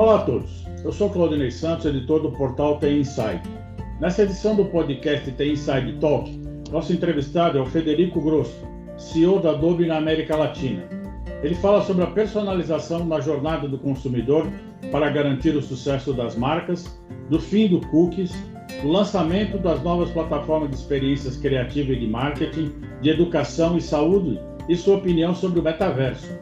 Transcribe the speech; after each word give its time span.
Olá 0.00 0.14
a 0.14 0.22
todos, 0.22 0.64
eu 0.82 0.90
sou 0.92 1.10
Claudinei 1.10 1.50
Santos, 1.50 1.84
editor 1.84 2.22
do 2.22 2.32
portal 2.32 2.78
TI 2.78 3.00
Insight. 3.00 3.42
Nessa 4.00 4.22
edição 4.22 4.56
do 4.56 4.64
podcast 4.64 5.30
TI 5.30 5.52
Inside 5.52 5.98
Talk, 6.00 6.40
nosso 6.70 6.90
entrevistado 6.94 7.58
é 7.58 7.60
o 7.60 7.66
Federico 7.66 8.18
Grosso, 8.18 8.66
CEO 8.96 9.40
da 9.40 9.50
Adobe 9.50 9.84
na 9.84 9.98
América 9.98 10.38
Latina. 10.38 10.82
Ele 11.42 11.54
fala 11.54 11.82
sobre 11.82 12.04
a 12.04 12.06
personalização 12.06 13.04
na 13.04 13.20
jornada 13.20 13.68
do 13.68 13.78
consumidor 13.78 14.50
para 14.90 15.10
garantir 15.10 15.54
o 15.54 15.60
sucesso 15.60 16.14
das 16.14 16.34
marcas, 16.34 16.98
do 17.28 17.38
fim 17.38 17.68
do 17.68 17.86
cookies, 17.88 18.32
do 18.80 18.88
lançamento 18.88 19.58
das 19.58 19.82
novas 19.82 20.10
plataformas 20.12 20.70
de 20.70 20.76
experiências 20.76 21.36
criativas 21.36 21.98
e 21.98 22.00
de 22.00 22.06
marketing, 22.06 22.72
de 23.02 23.10
educação 23.10 23.76
e 23.76 23.82
saúde 23.82 24.40
e 24.66 24.74
sua 24.76 24.96
opinião 24.96 25.34
sobre 25.34 25.60
o 25.60 25.62
metaverso. 25.62 26.40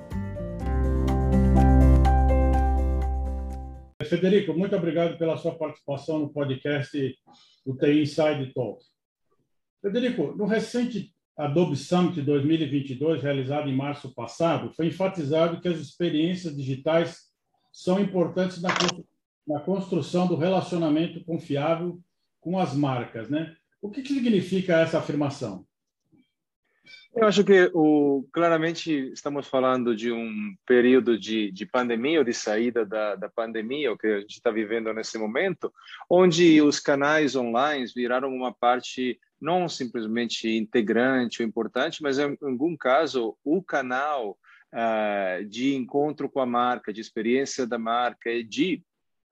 Federico, 4.09 4.55
muito 4.55 4.75
obrigado 4.75 5.17
pela 5.19 5.37
sua 5.37 5.55
participação 5.55 6.19
no 6.19 6.33
podcast 6.33 7.17
do 7.65 7.77
TI 7.77 8.03
Inside 8.03 8.53
Talk. 8.55 8.83
Federico, 9.83 10.35
no 10.35 10.47
recente 10.47 11.15
Adobe 11.37 11.77
Summit 11.77 12.21
2022, 12.23 13.23
realizado 13.23 13.69
em 13.69 13.77
março 13.77 14.13
passado, 14.15 14.73
foi 14.75 14.87
enfatizado 14.87 15.61
que 15.61 15.69
as 15.69 15.79
experiências 15.79 16.57
digitais 16.57 17.29
são 17.71 18.01
importantes 18.01 18.61
na 19.47 19.61
construção 19.61 20.27
do 20.27 20.37
relacionamento 20.37 21.25
confiável 21.25 22.01
com 22.41 22.59
as 22.59 22.75
marcas, 22.75 23.29
né? 23.29 23.55
O 23.81 23.91
que, 23.91 24.05
significa 24.05 24.81
essa 24.81 24.99
afirmação? 24.99 25.65
Eu 27.15 27.27
acho 27.27 27.43
que 27.43 27.71
o, 27.75 28.27
claramente 28.33 29.11
estamos 29.13 29.49
falando 29.49 29.97
de 29.97 30.13
um 30.13 30.55
período 30.67 31.19
de, 31.19 31.51
de 31.51 31.67
pandemia 31.67 32.19
ou 32.19 32.25
de 32.25 32.33
saída 32.33 32.85
da, 32.85 33.17
da 33.17 33.29
pandemia, 33.29 33.93
o 33.93 33.99
que 33.99 34.07
a 34.07 34.21
gente 34.21 34.35
está 34.35 34.51
vivendo 34.51 34.93
nesse 34.93 35.19
momento, 35.19 35.73
onde 36.09 36.61
os 36.63 36.79
canais 36.79 37.35
online 37.35 37.87
viraram 37.95 38.33
uma 38.33 38.53
parte 38.53 39.19
não 39.41 39.69
simplesmente 39.69 40.49
integrante 40.49 41.43
ou 41.43 41.49
importante, 41.49 42.03
mas 42.03 42.19
em 42.19 42.37
algum 42.43 42.77
caso 42.77 43.37
o 43.45 43.63
canal 43.63 44.39
uh, 44.73 45.45
de 45.47 45.75
encontro 45.75 46.29
com 46.29 46.41
a 46.41 46.47
marca, 46.47 46.93
de 46.93 47.01
experiência 47.01 47.67
da 47.67 47.79
marca 47.79 48.31
e 48.31 48.43
de 48.43 48.83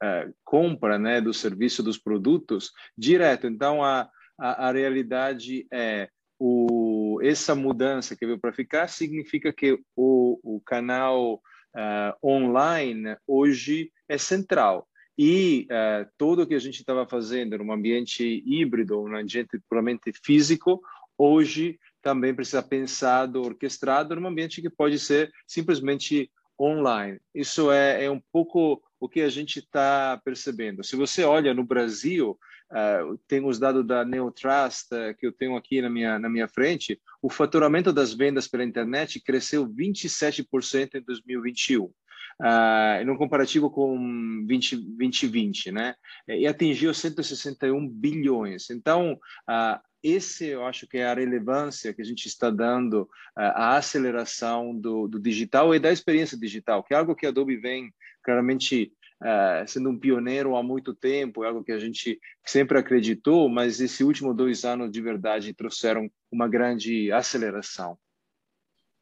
uh, 0.02 0.34
compra 0.44 0.98
né, 0.98 1.20
do 1.20 1.34
serviço 1.34 1.82
dos 1.82 1.98
produtos 1.98 2.72
direto. 2.96 3.46
Então, 3.46 3.82
a, 3.82 4.08
a, 4.38 4.68
a 4.68 4.72
realidade 4.72 5.66
é 5.72 6.08
o, 6.38 6.85
essa 7.22 7.54
mudança 7.54 8.16
que 8.16 8.26
veio 8.26 8.38
para 8.38 8.52
ficar 8.52 8.88
significa 8.88 9.52
que 9.52 9.78
o, 9.94 10.38
o 10.42 10.60
canal 10.60 11.34
uh, 11.34 12.26
online 12.26 13.16
hoje 13.26 13.92
é 14.08 14.18
central. 14.18 14.88
E 15.18 15.66
uh, 15.70 16.08
tudo 16.18 16.42
o 16.42 16.46
que 16.46 16.54
a 16.54 16.58
gente 16.58 16.80
estava 16.80 17.06
fazendo 17.06 17.56
num 17.58 17.72
ambiente 17.72 18.42
híbrido, 18.44 19.08
num 19.08 19.16
ambiente 19.16 19.58
puramente 19.68 20.12
físico, 20.22 20.82
hoje 21.16 21.78
também 22.02 22.34
precisa 22.34 22.62
pensado, 22.62 23.42
orquestrado 23.42 24.14
num 24.14 24.28
ambiente 24.28 24.60
que 24.60 24.70
pode 24.70 24.98
ser 24.98 25.32
simplesmente 25.46 26.30
online. 26.60 27.18
Isso 27.34 27.70
é, 27.70 28.04
é 28.04 28.10
um 28.10 28.20
pouco 28.32 28.82
o 29.00 29.08
que 29.08 29.20
a 29.20 29.28
gente 29.28 29.58
está 29.58 30.20
percebendo. 30.24 30.84
Se 30.84 30.96
você 30.96 31.24
olha 31.24 31.52
no 31.52 31.64
Brasil, 31.64 32.38
uh, 32.70 33.18
tem 33.28 33.44
os 33.44 33.58
dados 33.58 33.86
da 33.86 34.04
Neotrust 34.04 34.92
uh, 34.92 35.16
que 35.18 35.26
eu 35.26 35.32
tenho 35.32 35.56
aqui 35.56 35.80
na 35.80 35.90
minha, 35.90 36.18
na 36.18 36.28
minha 36.28 36.48
frente, 36.48 37.00
o 37.22 37.30
faturamento 37.30 37.92
das 37.92 38.12
vendas 38.12 38.48
pela 38.48 38.64
internet 38.64 39.20
cresceu 39.20 39.66
27% 39.66 40.94
em 40.94 41.02
2021. 41.02 41.90
Uh, 42.38 43.02
no 43.06 43.16
comparativo 43.16 43.70
com 43.70 44.44
20, 44.46 44.76
2020, 44.76 45.72
né? 45.72 45.94
E 46.28 46.46
atingiu 46.46 46.92
161 46.92 47.88
bilhões. 47.88 48.68
Então, 48.68 49.18
uh, 49.48 49.80
esse 50.02 50.46
eu 50.46 50.64
acho 50.64 50.86
que 50.86 50.98
é 50.98 51.06
a 51.06 51.14
relevância 51.14 51.92
que 51.94 52.02
a 52.02 52.04
gente 52.04 52.26
está 52.26 52.50
dando 52.50 53.02
uh, 53.02 53.08
à 53.36 53.76
aceleração 53.76 54.78
do, 54.78 55.08
do, 55.08 55.18
digital 55.18 55.74
e 55.74 55.80
da 55.80 55.90
experiência 55.90 56.38
digital, 56.38 56.84
que 56.84 56.94
é 56.94 56.96
algo 56.96 57.16
que 57.16 57.26
a 57.26 57.30
Adobe 57.30 57.56
vem 57.56 57.92
claramente 58.22 58.92
uh, 59.22 59.66
sendo 59.66 59.90
um 59.90 59.98
pioneiro 59.98 60.56
há 60.56 60.62
muito 60.62 60.94
tempo, 60.94 61.44
é 61.44 61.48
algo 61.48 61.64
que 61.64 61.72
a 61.72 61.78
gente 61.78 62.18
sempre 62.44 62.78
acreditou, 62.78 63.48
mas 63.48 63.80
esses 63.80 64.00
últimos 64.00 64.36
dois 64.36 64.64
anos 64.64 64.90
de 64.90 65.00
verdade 65.00 65.54
trouxeram 65.54 66.10
uma 66.30 66.48
grande 66.48 67.10
aceleração. 67.12 67.98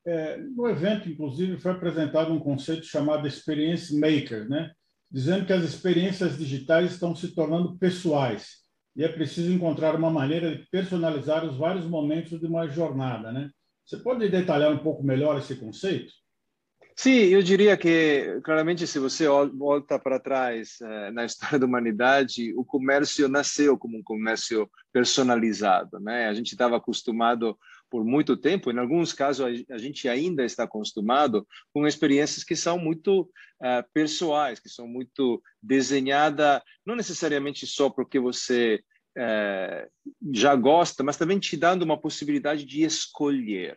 É, 0.06 0.36
no 0.36 0.68
evento, 0.68 1.08
inclusive, 1.08 1.58
foi 1.58 1.72
apresentado 1.72 2.32
um 2.32 2.38
conceito 2.38 2.84
chamado 2.84 3.26
Experience 3.26 3.98
Maker, 3.98 4.48
né? 4.48 4.70
dizendo 5.10 5.46
que 5.46 5.52
as 5.52 5.62
experiências 5.62 6.36
digitais 6.36 6.92
estão 6.92 7.14
se 7.14 7.34
tornando 7.34 7.78
pessoais 7.78 8.64
e 8.96 9.02
é 9.02 9.08
preciso 9.08 9.52
encontrar 9.52 9.94
uma 9.94 10.10
maneira 10.10 10.56
de 10.56 10.66
personalizar 10.70 11.44
os 11.44 11.56
vários 11.56 11.86
momentos 11.86 12.38
de 12.38 12.46
uma 12.46 12.68
jornada. 12.68 13.32
Né? 13.32 13.50
Você 13.84 13.96
pode 13.98 14.28
detalhar 14.28 14.72
um 14.72 14.78
pouco 14.78 15.02
melhor 15.02 15.38
esse 15.38 15.56
conceito? 15.56 16.12
Sim, 16.96 17.24
eu 17.24 17.42
diria 17.42 17.76
que, 17.76 18.40
claramente, 18.44 18.86
se 18.86 19.00
você 19.00 19.26
volta 19.26 19.98
para 19.98 20.20
trás 20.20 20.80
eh, 20.80 21.10
na 21.10 21.24
história 21.24 21.58
da 21.58 21.66
humanidade, 21.66 22.54
o 22.56 22.64
comércio 22.64 23.28
nasceu 23.28 23.76
como 23.76 23.98
um 23.98 24.02
comércio 24.02 24.70
personalizado. 24.92 25.98
Né? 25.98 26.28
A 26.28 26.34
gente 26.34 26.52
estava 26.52 26.76
acostumado 26.76 27.58
por 27.90 28.04
muito 28.04 28.36
tempo, 28.36 28.70
em 28.72 28.78
alguns 28.78 29.12
casos 29.12 29.64
a, 29.70 29.78
gente 29.78 30.08
ainda 30.08 30.44
está 30.44 30.64
acostumado 30.64 31.46
com 31.72 31.86
experiências 31.86 32.42
que 32.42 32.56
são 32.56 32.76
muito 32.76 33.22
uh, 33.22 33.84
pessoais, 33.92 34.58
que 34.58 34.68
são 34.68 34.88
muito 34.88 35.40
desenhadas, 35.62 36.60
não 36.84 36.96
necessariamente 36.96 37.68
só 37.68 37.88
porque 37.88 38.18
você 38.18 38.82
uh, 39.16 39.88
já 40.32 40.56
gosta, 40.56 41.04
mas 41.04 41.16
também 41.16 41.38
te 41.38 41.56
dando 41.56 41.82
uma 41.82 42.00
possibilidade 42.00 42.64
de 42.64 42.82
escolher. 42.82 43.76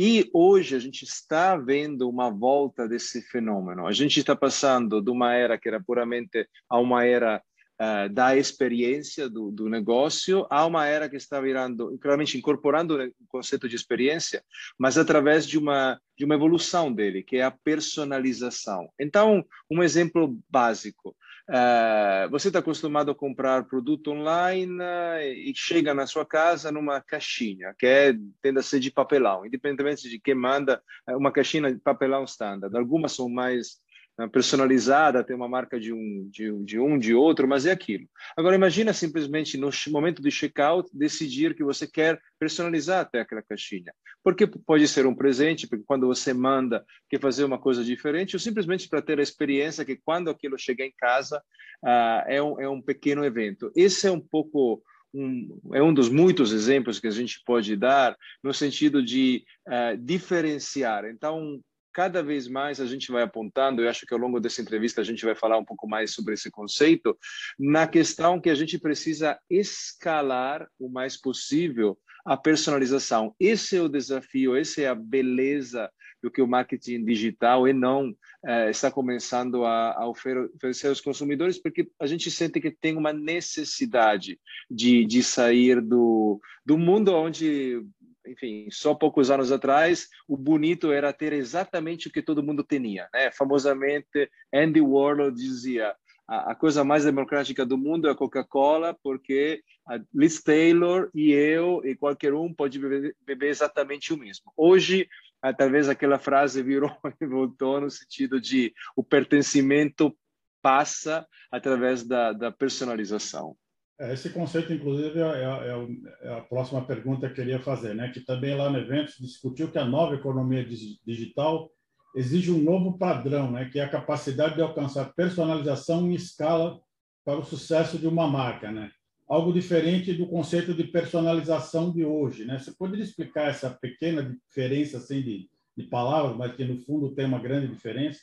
E 0.00 0.30
hoje 0.32 0.76
a 0.76 0.78
gente 0.78 1.02
está 1.02 1.56
vendo 1.56 2.08
uma 2.08 2.30
volta 2.30 2.86
desse 2.86 3.20
fenômeno. 3.20 3.84
A 3.84 3.90
gente 3.90 4.20
está 4.20 4.36
passando 4.36 5.02
de 5.02 5.10
uma 5.10 5.34
era 5.34 5.58
que 5.58 5.66
era 5.66 5.82
puramente 5.82 6.48
a 6.70 6.78
uma 6.78 7.04
era 7.04 7.42
uh, 7.82 8.08
da 8.08 8.36
experiência 8.36 9.28
do, 9.28 9.50
do, 9.50 9.68
negócio 9.68 10.46
a 10.50 10.64
uma 10.64 10.86
era 10.86 11.08
que 11.08 11.16
está 11.16 11.40
virando, 11.40 11.98
claramente 11.98 12.38
incorporando 12.38 12.94
o 12.94 13.26
conceito 13.26 13.68
de 13.68 13.74
experiência, 13.74 14.40
mas 14.78 14.96
através 14.96 15.44
de 15.44 15.58
uma 15.58 16.00
de 16.16 16.24
uma 16.24 16.34
evolução 16.34 16.92
dele, 16.92 17.24
que 17.24 17.36
é 17.36 17.42
a 17.42 17.50
personalização. 17.50 18.88
Então, 19.00 19.44
um 19.70 19.82
exemplo 19.82 20.36
básico. 20.50 21.16
Uh, 21.48 22.28
você 22.30 22.48
está 22.48 22.58
acostumado 22.58 23.10
a 23.10 23.14
comprar 23.14 23.64
produto 23.64 24.10
online 24.10 24.70
uh, 24.82 25.22
e 25.22 25.52
chega 25.56 25.94
na 25.94 26.06
sua 26.06 26.26
casa 26.26 26.70
numa 26.70 27.00
caixinha, 27.00 27.74
que 27.78 27.86
é, 27.86 28.14
tende 28.42 28.58
a 28.58 28.62
ser 28.62 28.80
de 28.80 28.90
papelão, 28.90 29.46
independentemente 29.46 30.10
de 30.10 30.20
quem 30.20 30.34
manda, 30.34 30.82
é 31.08 31.16
uma 31.16 31.32
caixinha 31.32 31.72
de 31.72 31.80
papelão 31.80 32.24
standard. 32.24 32.76
Algumas 32.76 33.12
são 33.12 33.30
mais 33.30 33.80
personalizada, 34.26 35.22
tem 35.22 35.36
uma 35.36 35.48
marca 35.48 35.78
de 35.78 35.92
um, 35.92 36.28
de, 36.30 36.52
de, 36.64 36.80
um, 36.80 36.98
de 36.98 37.14
outro, 37.14 37.46
mas 37.46 37.66
é 37.66 37.70
aquilo. 37.70 38.08
Agora, 38.36 38.56
imagina 38.56 38.92
simplesmente 38.92 39.56
no 39.56 39.70
momento 39.88 40.20
de 40.20 40.30
checkout 40.30 40.90
decidir 40.92 41.54
que 41.54 41.62
você 41.62 41.86
quer 41.86 42.20
personalizar 42.38 43.00
até 43.00 43.20
aquela 43.20 43.42
caixinha. 43.42 43.92
Porque 44.24 44.46
pode 44.46 44.88
ser 44.88 45.06
um 45.06 45.14
presente, 45.14 45.68
porque 45.68 45.84
quando 45.86 46.06
você 46.06 46.32
manda 46.32 46.84
quer 47.08 47.20
fazer 47.20 47.44
uma 47.44 47.58
coisa 47.58 47.84
diferente, 47.84 48.34
ou 48.34 48.40
simplesmente 48.40 48.88
para 48.88 49.02
ter 49.02 49.20
a 49.20 49.22
experiência 49.22 49.84
que 49.84 49.96
quando 49.96 50.30
aquilo 50.30 50.58
chegar 50.58 50.84
em 50.84 50.94
casa 50.96 51.38
uh, 51.84 52.24
é, 52.26 52.42
um, 52.42 52.60
é 52.60 52.68
um 52.68 52.82
pequeno 52.82 53.24
evento. 53.24 53.70
Esse 53.76 54.08
é 54.08 54.10
um 54.10 54.20
pouco 54.20 54.82
um, 55.14 55.60
é 55.72 55.82
um 55.82 55.94
dos 55.94 56.08
muitos 56.08 56.52
exemplos 56.52 56.98
que 57.00 57.06
a 57.06 57.12
gente 57.12 57.40
pode 57.44 57.76
dar 57.76 58.16
no 58.42 58.52
sentido 58.52 59.02
de 59.02 59.44
uh, 59.66 59.96
diferenciar. 59.96 61.04
Então, 61.06 61.60
cada 61.92 62.22
vez 62.22 62.48
mais 62.48 62.80
a 62.80 62.86
gente 62.86 63.10
vai 63.10 63.22
apontando, 63.22 63.82
eu 63.82 63.88
acho 63.88 64.06
que 64.06 64.14
ao 64.14 64.20
longo 64.20 64.40
dessa 64.40 64.60
entrevista 64.62 65.00
a 65.00 65.04
gente 65.04 65.24
vai 65.24 65.34
falar 65.34 65.58
um 65.58 65.64
pouco 65.64 65.88
mais 65.88 66.12
sobre 66.12 66.34
esse 66.34 66.50
conceito, 66.50 67.16
na 67.58 67.86
questão 67.86 68.40
que 68.40 68.50
a 68.50 68.54
gente 68.54 68.78
precisa 68.78 69.38
escalar 69.50 70.68
o 70.78 70.88
mais 70.88 71.16
possível 71.16 71.98
a 72.24 72.36
personalização. 72.36 73.34
Esse 73.40 73.76
é 73.76 73.80
o 73.80 73.88
desafio, 73.88 74.54
essa 74.54 74.82
é 74.82 74.86
a 74.86 74.94
beleza 74.94 75.90
do 76.22 76.30
que 76.30 76.42
o 76.42 76.46
marketing 76.46 77.04
digital 77.04 77.66
e 77.66 77.72
não 77.72 78.14
é, 78.44 78.70
está 78.70 78.90
começando 78.90 79.64
a, 79.64 79.92
a, 79.92 80.08
oferecer 80.08 80.88
aos 80.88 81.00
consumidores, 81.00 81.58
porque 81.58 81.88
a 81.98 82.06
gente 82.06 82.30
sente 82.30 82.60
que 82.60 82.70
tem 82.70 82.96
uma 82.96 83.12
necessidade 83.12 84.38
de, 84.70 85.04
de 85.04 85.22
sair 85.22 85.80
do, 85.80 86.40
do 86.66 86.76
mundo 86.76 87.14
onde, 87.14 87.82
enfim, 88.30 88.68
só 88.70 88.94
poucos 88.94 89.30
anos 89.30 89.50
atrás, 89.50 90.08
o 90.26 90.36
bonito 90.36 90.92
era 90.92 91.12
ter 91.12 91.32
exatamente 91.32 92.08
o 92.08 92.12
que 92.12 92.22
todo 92.22 92.42
mundo 92.42 92.62
tinha. 92.62 93.08
Né? 93.12 93.30
Famosamente, 93.32 94.30
Andy 94.52 94.80
Warhol 94.80 95.30
dizia: 95.30 95.94
a, 96.28 96.54
coisa 96.54 96.84
mais 96.84 97.04
democrática 97.04 97.64
do 97.64 97.78
mundo 97.78 98.06
é 98.06 98.10
a 98.10 98.14
Coca-Cola, 98.14 98.94
porque 99.02 99.62
a 99.86 99.98
Liz 100.14 100.42
Taylor 100.42 101.10
e 101.14 101.32
eu 101.32 101.80
e 101.84 101.96
qualquer 101.96 102.34
um 102.34 102.52
pode 102.52 102.78
beber, 102.78 103.16
beber 103.24 103.48
exatamente 103.48 104.12
o 104.12 104.18
mesmo. 104.18 104.52
Hoje, 104.54 105.08
talvez 105.56 105.88
aquela 105.88 106.18
frase 106.18 106.62
virou 106.62 106.94
e 107.20 107.26
voltou 107.26 107.80
no 107.80 107.90
sentido 107.90 108.38
de 108.38 108.74
o 108.94 109.02
pertencimento 109.02 110.14
passa 110.60 111.26
através 111.50 112.04
da, 112.04 112.32
da 112.32 112.52
personalização. 112.52 113.56
É, 114.00 114.12
esse 114.12 114.30
conceito, 114.30 114.72
inclusive, 114.72 115.18
é, 115.18 115.22
é, 115.22 116.28
é, 116.28 116.38
a 116.38 116.40
próxima 116.40 116.84
pergunta 116.84 117.26
que 117.26 117.32
eu 117.32 117.44
queria 117.44 117.58
fazer, 117.58 117.94
né? 117.94 118.10
Que 118.10 118.20
também 118.20 118.54
lá 118.54 118.70
no 118.70 118.78
evento 118.78 119.10
se 119.10 119.22
discutiu 119.22 119.70
que 119.70 119.78
a 119.78 119.84
nova 119.84 120.14
economia 120.14 120.64
digital 121.04 121.68
exige 122.14 122.52
um 122.52 122.62
novo 122.62 122.96
padrão, 122.96 123.50
né? 123.50 123.68
Que 123.70 123.80
é 123.80 123.84
a 123.84 123.88
capacidade 123.88 124.54
de 124.54 124.62
alcançar 124.62 125.12
personalização 125.14 126.06
em 126.06 126.14
escala 126.14 126.80
para 127.24 127.38
o 127.38 127.44
sucesso 127.44 127.98
de 127.98 128.06
uma 128.06 128.28
marca, 128.28 128.70
né? 128.70 128.90
Algo 129.28 129.52
diferente 129.52 130.14
do 130.14 130.28
conceito 130.28 130.72
de 130.72 130.84
personalização 130.84 131.92
de 131.92 132.04
hoje, 132.04 132.44
né? 132.44 132.56
Você 132.56 132.70
poderia 132.70 133.04
explicar 133.04 133.50
essa 133.50 133.68
pequena 133.68 134.22
diferença, 134.22 134.98
assim, 134.98 135.20
de, 135.20 135.50
de 135.76 135.84
palavras, 135.84 136.36
mas 136.36 136.54
que 136.54 136.64
no 136.64 136.78
fundo 136.78 137.14
tem 137.16 137.26
uma 137.26 137.40
grande 137.40 137.66
diferença? 137.66 138.20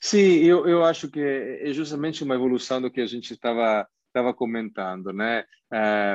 Sim, 0.00 0.38
eu, 0.38 0.66
eu 0.66 0.82
acho 0.82 1.10
que 1.10 1.20
é 1.20 1.70
justamente 1.74 2.24
uma 2.24 2.34
evolução 2.34 2.80
do 2.80 2.90
que 2.90 3.02
a 3.02 3.06
gente 3.06 3.34
estava 3.34 3.86
estava 4.16 4.32
comentando, 4.32 5.12
né? 5.12 5.44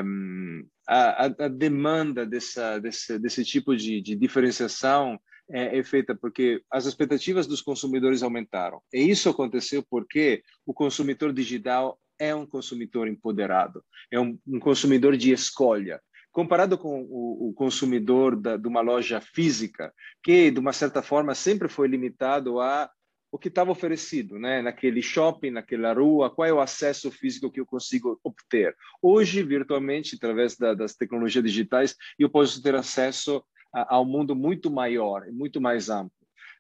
Um, 0.04 0.66
a, 0.88 1.26
a, 1.26 1.48
demanda 1.48 2.26
dessa, 2.26 2.80
desse, 2.80 3.20
desse 3.20 3.46
tipo 3.46 3.76
de, 3.76 4.02
de 4.02 4.16
diferenciação 4.16 5.20
é, 5.50 5.78
é, 5.78 5.84
feita 5.84 6.16
porque 6.16 6.64
as 6.72 6.86
expectativas 6.86 7.46
dos 7.46 7.62
consumidores 7.62 8.24
aumentaram. 8.24 8.82
E 8.92 9.02
isso 9.02 9.30
aconteceu 9.30 9.84
porque 9.88 10.42
o 10.66 10.74
consumidor 10.74 11.32
digital 11.32 12.00
é 12.18 12.34
um 12.34 12.46
consumidor 12.46 13.08
empoderado, 13.08 13.84
é 14.12 14.20
um, 14.20 14.38
um 14.48 14.60
consumidor 14.60 15.16
de 15.16 15.32
escolha. 15.32 16.02
Comparado 16.32 16.78
com 16.78 17.02
o, 17.02 17.50
o 17.50 17.54
consumidor 17.54 18.36
da, 18.36 18.56
de 18.56 18.68
uma 18.68 18.82
loja 18.82 19.20
física, 19.20 19.94
que 20.24 20.50
de 20.50 20.60
uma 20.60 20.72
certa 20.72 21.02
forma 21.02 21.36
sempre 21.36 21.68
foi 21.68 21.88
limitado 21.88 22.60
a 22.62 22.90
o 23.32 23.38
que 23.38 23.48
estava 23.48 23.72
oferecido, 23.72 24.38
né? 24.38 24.62
Naquele 24.62 25.02
shopping, 25.02 25.52
naquela 25.52 25.94
rua, 25.94 26.30
qual 26.30 26.48
é 26.48 26.54
o 26.54 26.60
acesso 26.60 27.10
físico 27.10 27.50
que 27.50 27.62
eu 27.62 27.66
consigo 27.66 28.20
obter? 28.24 28.76
Hoje, 29.02 29.42
virtualmente, 29.42 30.16
através 30.16 30.58
da, 30.58 30.74
das 30.74 30.96
tecnologias 30.96 31.44
digitais, 31.44 31.96
eu 32.20 32.30
posso 32.30 32.62
ter 32.62 32.76
acesso 32.76 33.44
ao 33.72 34.04
mundo 34.06 34.36
muito 34.36 34.70
maior, 34.70 35.26
muito 35.32 35.62
mais 35.62 35.90
amplo. 35.90 36.12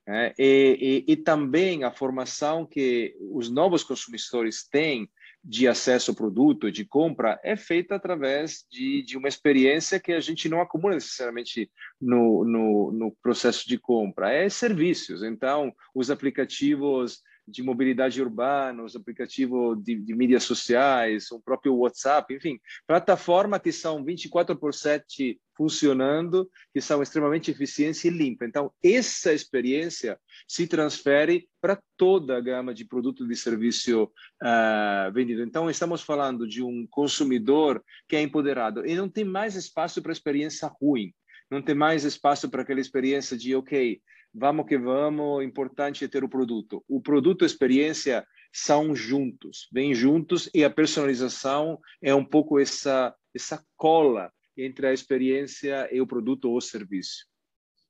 Né? 0.07 0.33
E, 0.39 1.03
e, 1.07 1.12
e 1.12 1.18
também 1.18 1.83
a 1.83 1.91
formação 1.91 2.65
que 2.65 3.15
os 3.19 3.50
novos 3.50 3.83
consumidores 3.83 4.68
têm 4.68 5.09
de 5.44 5.68
acesso 5.68 6.12
ao 6.12 6.16
produto, 6.16 6.72
de 6.72 6.86
compra, 6.86 7.40
é 7.44 7.56
feita 7.56 7.96
através 7.96 8.66
de, 8.70 9.02
de 9.02 9.18
uma 9.18 9.28
experiência 9.28 10.00
que 10.00 10.14
a 10.14 10.20
gente 10.20 10.48
não 10.48 10.62
acumula 10.62 10.94
necessariamente 10.94 11.70
no, 12.00 12.46
no, 12.46 12.92
no 12.92 13.12
processo 13.24 13.68
de 13.68 13.78
compra, 13.78 14.32
é 14.32 14.48
serviços. 14.50 15.24
Então, 15.24 15.74
os 15.96 16.12
aplicativos 16.12 17.22
de 17.48 17.64
mobilidade 17.64 18.22
urbana, 18.22 18.84
os 18.84 18.96
aplicativos 18.96 19.82
de, 19.84 19.96
de, 19.96 20.16
mídias 20.16 20.44
sociais, 20.44 21.32
o 21.32 21.42
próprio 21.42 21.76
WhatsApp, 21.76 22.34
enfim, 22.34 22.60
plataformas 22.88 23.62
que 23.62 23.72
são 23.72 24.04
24 24.04 24.56
por 24.56 24.74
7 24.74 25.40
funcionando, 25.56 26.50
que 26.74 26.82
são 26.82 27.04
extremamente 27.04 27.52
eficientes 27.52 28.04
e 28.04 28.10
limpas. 28.10 28.48
Então, 28.48 28.72
essa 28.84 29.34
experiência 29.34 30.20
se 30.48 30.66
transfere 30.66 31.48
para 31.60 31.80
toda 31.96 32.38
a 32.38 32.42
gama 32.42 32.74
de 32.74 32.86
produto 32.86 33.30
e 33.32 33.36
serviço 33.36 34.06
uh, 34.06 35.12
vendido. 35.14 35.44
Então, 35.44 35.70
estamos 35.70 36.02
falando 36.02 36.48
de 36.48 36.64
um 36.64 36.88
consumidor 36.90 37.84
que 38.08 38.16
é 38.16 38.22
empoderado 38.22 38.86
e 38.86 38.96
não 38.96 39.08
tem 39.08 39.24
mais 39.24 39.56
espaço 39.56 40.02
para 40.02 40.12
experiência 40.12 40.68
ruim, 40.82 41.14
não 41.50 41.62
tem 41.62 41.76
mais 41.76 42.06
espaço 42.06 42.50
para 42.50 42.62
aquela 42.64 42.80
experiência 42.80 43.38
de, 43.38 43.54
ok, 43.56 44.02
vamos 44.33 44.66
que 44.66 44.78
vamos, 44.78 45.44
importante 45.44 46.06
é 46.06 46.07
ter 46.07 46.24
o 46.24 46.30
produto. 46.30 46.83
O 46.88 47.01
produto 47.01 47.44
e 47.44 47.45
a 47.45 47.48
experiência 47.48 48.25
são 48.54 48.95
juntos, 48.95 49.68
vêm 49.72 49.94
juntos 49.94 50.50
e 50.54 50.63
a 50.63 50.69
personalização 50.69 51.80
é 52.01 52.13
um 52.13 52.25
pouco 52.25 52.60
essa 52.60 53.16
essa 53.33 53.63
cola 53.78 54.31
entre 54.57 54.88
a 54.88 54.94
experiência 54.94 55.88
e 55.92 56.01
o 56.01 56.07
produto 56.07 56.50
ou 56.50 56.60
serviço. 56.60 57.25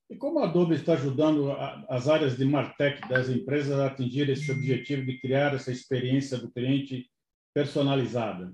E 0.07 0.15
como 0.15 0.39
a 0.39 0.43
Adobe 0.43 0.75
está 0.75 0.93
ajudando 0.93 1.51
as 1.89 2.07
áreas 2.07 2.37
de 2.37 2.45
Martech 2.45 3.01
das 3.07 3.29
empresas 3.29 3.79
a 3.79 3.87
atingir 3.87 4.29
esse 4.29 4.51
objetivo 4.51 5.05
de 5.05 5.19
criar 5.19 5.55
essa 5.55 5.71
experiência 5.71 6.37
do 6.37 6.51
cliente 6.51 7.09
personalizada? 7.55 8.53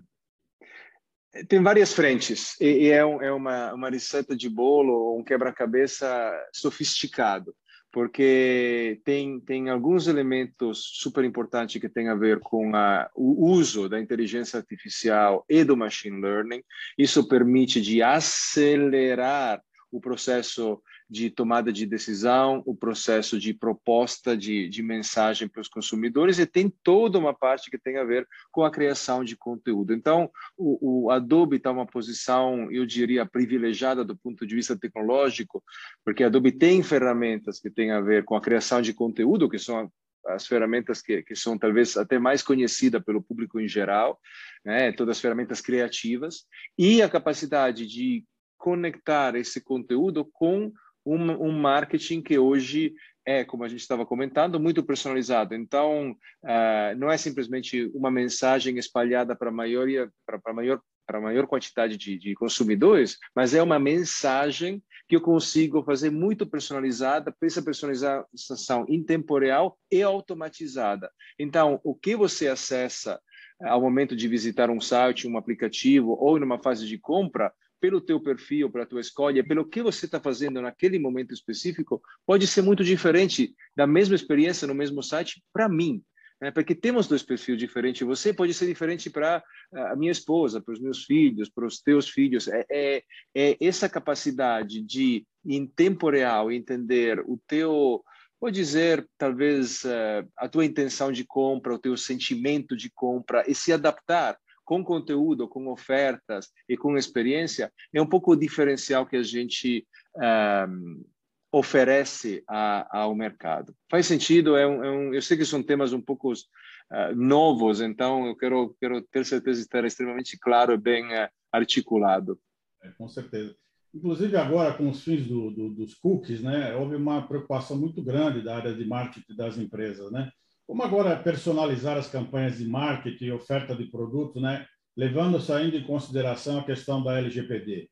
Tem 1.49 1.61
várias 1.61 1.93
frentes 1.93 2.59
e 2.61 2.89
é, 2.89 3.03
uma, 3.03 3.73
uma 3.73 3.89
receita 3.89 4.35
de 4.35 4.49
bolo, 4.49 5.17
um 5.19 5.23
quebra-cabeça 5.23 6.07
sofisticado 6.53 7.53
porque 7.91 8.99
tem, 9.03 9.39
tem 9.39 9.69
alguns 9.69 10.07
elementos 10.07 10.81
super 10.93 11.23
importantes 11.23 11.79
que 11.81 11.89
têm 11.89 12.09
a 12.09 12.15
ver 12.15 12.39
com 12.39 12.75
a, 12.75 13.09
o 13.15 13.49
uso 13.49 13.89
da 13.89 13.99
inteligência 13.99 14.57
artificial 14.57 15.45
e 15.49 15.63
do 15.63 15.77
machine 15.77 16.21
learning. 16.21 16.61
Isso 16.97 17.27
permite 17.27 17.81
de 17.81 18.01
acelerar 18.03 19.61
o 19.91 20.01
processo 20.01 20.81
de 21.09 21.29
tomada 21.29 21.71
de 21.71 21.85
decisão, 21.85 22.61
o 22.65 22.75
processo 22.75 23.39
de 23.39 23.53
proposta 23.53 24.35
de, 24.35 24.67
de 24.67 24.83
mensagem 24.83 25.47
para 25.47 25.61
os 25.61 25.69
consumidores 25.69 26.37
e 26.37 26.45
tem 26.45 26.69
toda 26.83 27.17
uma 27.17 27.33
parte 27.33 27.71
que 27.71 27.77
tem 27.77 27.97
a 27.97 28.03
ver 28.03 28.27
com 28.51 28.63
a 28.63 28.71
criação 28.71 29.23
de 29.23 29.37
conteúdo. 29.37 29.93
Então, 29.93 30.29
o, 30.57 31.05
o 31.05 31.11
Adobe 31.11 31.57
está 31.57 31.71
uma 31.71 31.85
posição, 31.85 32.69
eu 32.71 32.85
diria, 32.85 33.25
privilegiada 33.25 34.03
do 34.03 34.17
ponto 34.17 34.45
de 34.45 34.55
vista 34.55 34.77
tecnológico, 34.77 35.63
porque 36.03 36.23
a 36.23 36.27
Adobe 36.27 36.51
tem 36.51 36.83
ferramentas 36.83 37.59
que 37.59 37.69
têm 37.69 37.91
a 37.91 38.01
ver 38.01 38.25
com 38.25 38.35
a 38.35 38.41
criação 38.41 38.81
de 38.81 38.93
conteúdo, 38.93 39.49
que 39.49 39.57
são 39.57 39.89
as 40.27 40.45
ferramentas 40.45 41.01
que, 41.01 41.23
que 41.23 41.35
são 41.37 41.57
talvez 41.57 41.95
até 41.95 42.19
mais 42.19 42.43
conhecidas 42.43 43.01
pelo 43.01 43.23
público 43.23 43.61
em 43.61 43.67
geral, 43.67 44.19
né? 44.65 44.91
todas 44.91 45.17
as 45.17 45.21
ferramentas 45.21 45.61
criativas, 45.61 46.45
e 46.77 47.01
a 47.01 47.09
capacidade 47.09 47.87
de 47.87 48.25
conectar 48.57 49.35
esse 49.35 49.61
conteúdo 49.61 50.25
com 50.25 50.73
um, 51.13 51.47
um 51.47 51.51
marketing 51.51 52.21
que 52.21 52.37
hoje 52.37 52.93
é, 53.27 53.43
como 53.43 53.65
a 53.65 53.67
gente 53.67 53.81
estava 53.81 54.05
comentando, 54.05 54.57
muito 54.57 54.81
personalizado. 54.81 55.53
Então, 55.53 56.11
uh, 56.11 56.97
não 56.97 57.11
é 57.11 57.17
simplesmente 57.17 57.91
uma 57.93 58.09
mensagem 58.09 58.77
espalhada 58.77 59.35
para 59.35 59.49
a 59.49 59.51
maioria, 59.51 60.09
para 60.25 60.53
maior 60.53 60.79
para 61.05 61.19
a 61.19 61.21
maior 61.21 61.47
quantidade 61.47 61.95
de, 61.95 62.17
de, 62.17 62.35
consumidores, 62.35 63.17
mas 63.33 63.53
é 63.53 63.63
uma 63.63 63.79
mensagem 63.79 64.83
que 65.07 65.15
eu 65.15 65.21
consigo 65.21 65.81
fazer 65.81 66.09
muito 66.09 66.45
personalizada, 66.45 67.33
essa 67.41 67.61
personalização 67.61 68.85
em 68.89 69.01
tempo 69.01 69.39
real 69.39 69.79
e 69.89 70.03
automatizada. 70.03 71.09
Então, 71.39 71.79
o 71.81 71.95
que 71.95 72.13
você 72.13 72.49
acessa 72.49 73.21
ao 73.63 73.79
momento 73.79 74.17
de 74.17 74.27
visitar 74.27 74.69
um 74.69 74.81
site, 74.81 75.29
um 75.29 75.37
aplicativo 75.37 76.11
ou 76.19 76.37
numa 76.37 76.61
fase 76.61 76.85
de 76.85 76.97
compra, 76.97 77.53
pelo 77.79 78.01
teu 78.01 78.19
perfil, 78.19 78.69
pela 78.69 78.85
tua 78.85 79.01
escolha, 79.01 79.45
pelo 79.45 79.67
que 79.67 79.81
você 79.81 80.05
está 80.05 80.19
fazendo 80.19 80.61
naquele 80.61 80.99
momento 80.99 81.33
específico, 81.33 82.01
pode 82.25 82.47
ser 82.47 82.61
muito 82.61 82.83
diferente 82.83 83.53
da 83.75 83.87
mesma 83.87 84.15
experiência 84.15 84.67
no 84.67 84.75
mesmo 84.75 85.01
site 85.03 85.43
para 85.53 85.69
mim. 85.69 86.03
Né? 86.41 86.51
Porque 86.51 86.75
temos 86.75 87.07
dois 87.07 87.23
perfis 87.23 87.57
diferentes. 87.57 88.05
Você 88.05 88.33
pode 88.33 88.53
ser 88.53 88.67
diferente 88.67 89.09
para 89.09 89.43
a 89.73 89.95
minha 89.95 90.11
esposa, 90.11 90.61
para 90.61 90.73
os 90.73 90.79
meus 90.79 91.03
filhos, 91.03 91.49
para 91.49 91.65
os 91.65 91.81
teus 91.81 92.09
filhos. 92.09 92.47
É, 92.47 92.65
é, 92.71 93.03
é 93.35 93.57
essa 93.59 93.89
capacidade 93.89 94.81
de, 94.81 95.25
em 95.45 95.65
tempo 95.65 96.09
real, 96.09 96.51
entender 96.51 97.19
o 97.21 97.39
teu 97.47 98.03
vou 98.39 98.51
dizer, 98.51 99.07
talvez, 99.17 99.83
eh, 99.83 100.23
a 100.37 100.47
tua 100.47 100.63
intenção 100.63 101.11
de 101.11 101.25
compra, 101.25 101.73
o 101.73 101.79
teu 101.79 101.97
sentimento 101.97 102.77
de 102.77 102.87
compra 102.87 103.43
e 103.47 103.55
se 103.55 103.73
adaptar 103.73 104.37
com 104.67 104.83
conteúdo, 104.83 105.47
com 105.47 105.69
ofertas 105.69 106.51
e 106.67 106.75
com 106.75 106.97
experiência, 106.97 107.71
é 107.93 108.01
um 108.01 108.05
pouco 108.05 108.33
o 108.33 108.35
diferencial 108.35 109.05
que 109.05 109.15
a 109.15 109.23
gente 109.23 109.87
um, 110.13 110.21
ehm, 110.21 111.05
oferece 111.49 112.43
a, 112.45 112.99
ao 112.99 113.15
mercado. 113.15 113.73
Faz 113.89 114.05
sentido? 114.05 114.57
É 114.57 114.67
um, 114.67 114.83
é 114.83 114.91
um, 114.91 115.13
eu 115.13 115.21
sei 115.21 115.37
que 115.37 115.45
são 115.45 115.63
temas 115.63 115.93
um 115.93 116.01
pouco 116.01 116.33
uh, 116.33 117.15
novos, 117.15 117.79
então 117.79 118.27
eu 118.27 118.35
quero, 118.35 118.75
quero 118.81 119.01
ter 119.03 119.25
certeza 119.25 119.57
de 119.57 119.65
estar 119.65 119.85
extremamente 119.85 120.37
claro 120.37 120.73
e 120.73 120.77
bem 120.77 121.05
uh, 121.05 121.29
articulado. 121.49 122.37
É, 122.83 122.89
com 122.89 123.07
certeza. 123.07 123.55
Inclusive 123.95 124.35
agora 124.35 124.73
com 124.73 124.89
os 124.89 125.01
fins 125.01 125.25
do, 125.25 125.49
do, 125.49 125.69
dos 125.69 125.95
cookies, 125.95 126.43
né, 126.43 126.75
houve 126.75 126.97
uma 126.97 127.25
preocupação 127.25 127.77
muito 127.77 128.03
grande 128.03 128.41
da 128.41 128.57
área 128.57 128.73
de 128.73 128.85
marketing 128.85 129.33
das 129.33 129.57
empresas, 129.57 130.11
né? 130.11 130.29
Como 130.67 130.83
agora 130.83 131.15
personalizar 131.15 131.97
as 131.97 132.09
campanhas 132.09 132.57
de 132.57 132.67
marketing 132.67 133.25
e 133.25 133.31
oferta 133.31 133.73
de 133.73 133.85
produto, 133.85 134.41
né? 134.41 134.67
levando 134.97 135.39
ainda 135.53 135.77
em 135.77 135.83
consideração 135.83 136.59
a 136.59 136.65
questão 136.65 137.03
da 137.03 137.17
LGPD? 137.19 137.89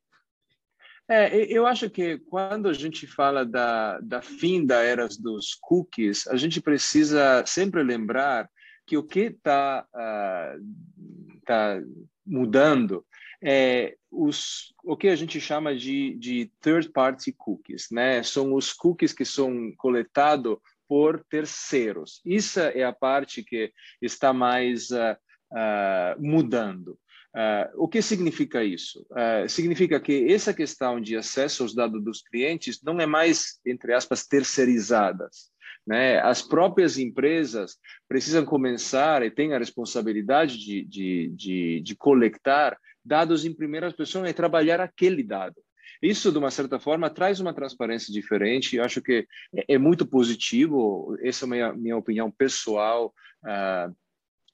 É, 1.07 1.35
eu 1.45 1.67
acho 1.67 1.87
que 1.87 2.17
quando 2.17 2.67
a 2.67 2.73
gente 2.73 3.05
fala 3.05 3.45
da, 3.45 3.99
da 3.99 4.23
fim 4.23 4.65
da 4.65 4.81
era 4.81 5.07
dos 5.19 5.53
cookies, 5.61 6.27
a 6.27 6.35
gente 6.35 6.59
precisa 6.59 7.45
sempre 7.45 7.83
lembrar 7.83 8.49
que 8.87 8.97
o 8.97 9.03
que 9.03 9.19
está 9.19 9.85
uh, 9.93 11.41
tá 11.45 11.79
mudando 12.25 13.05
é 13.39 13.95
os, 14.09 14.73
o 14.83 14.97
que 14.97 15.09
a 15.09 15.15
gente 15.15 15.39
chama 15.39 15.75
de, 15.75 16.15
de 16.15 16.51
third-party 16.59 17.33
cookies, 17.33 17.87
né? 17.91 18.23
São 18.23 18.55
os 18.55 18.73
cookies 18.73 19.13
que 19.13 19.25
são 19.25 19.71
coletados 19.77 20.57
por 20.87 21.23
terceiros. 21.29 22.21
Isso 22.25 22.59
é 22.59 22.83
a 22.83 22.93
parte 22.93 23.43
que 23.43 23.71
está 24.01 24.33
mais 24.33 24.89
uh, 24.91 25.15
uh, 25.51 26.21
mudando. 26.21 26.97
Uh, 27.35 27.83
o 27.83 27.87
que 27.87 28.01
significa 28.01 28.63
isso? 28.63 29.05
Uh, 29.11 29.49
significa 29.49 29.99
que 29.99 30.31
essa 30.31 30.53
questão 30.53 31.01
de 31.01 31.17
acesso 31.17 31.63
aos 31.63 31.75
dados 31.75 32.01
dos 32.01 32.21
clientes 32.21 32.81
não 32.81 32.99
é 33.01 33.05
mais, 33.05 33.59
entre 33.65 33.93
aspas, 33.93 34.25
terceirizadas. 34.25 35.51
Né? 35.85 36.19
As 36.21 36.41
próprias 36.41 36.97
empresas 36.97 37.77
precisam 38.07 38.45
começar 38.45 39.21
e 39.21 39.29
têm 39.29 39.53
a 39.53 39.59
responsabilidade 39.59 40.57
de, 40.57 40.85
de, 40.85 41.27
de, 41.35 41.81
de 41.81 41.95
coletar 41.95 42.77
dados 43.03 43.45
em 43.45 43.53
primeira 43.53 43.91
pessoa 43.91 44.29
e 44.29 44.33
trabalhar 44.33 44.79
aquele 44.79 45.21
dado. 45.21 45.61
Isso, 46.01 46.31
de 46.31 46.37
uma 46.37 46.51
certa 46.51 46.79
forma, 46.79 47.09
traz 47.09 47.39
uma 47.39 47.53
transparência 47.53 48.11
diferente. 48.11 48.75
Eu 48.75 48.83
acho 48.83 49.01
que 49.01 49.27
é, 49.55 49.75
é 49.75 49.77
muito 49.77 50.05
positivo. 50.05 51.17
Essa 51.21 51.45
é 51.45 51.47
a 51.47 51.49
minha, 51.49 51.73
minha 51.73 51.97
opinião 51.97 52.31
pessoal. 52.31 53.13
Uh, 53.43 53.95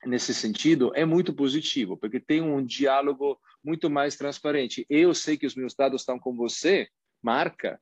nesse 0.05 0.33
sentido 0.33 0.91
é 0.95 1.05
muito 1.05 1.33
positivo, 1.33 1.95
porque 1.95 2.19
tem 2.19 2.41
um 2.41 2.63
diálogo 2.63 3.39
muito 3.63 3.89
mais 3.89 4.15
transparente. 4.15 4.85
Eu 4.89 5.13
sei 5.13 5.37
que 5.37 5.45
os 5.45 5.55
meus 5.55 5.75
dados 5.75 6.01
estão 6.01 6.19
com 6.19 6.35
você, 6.35 6.87
marca, 7.21 7.79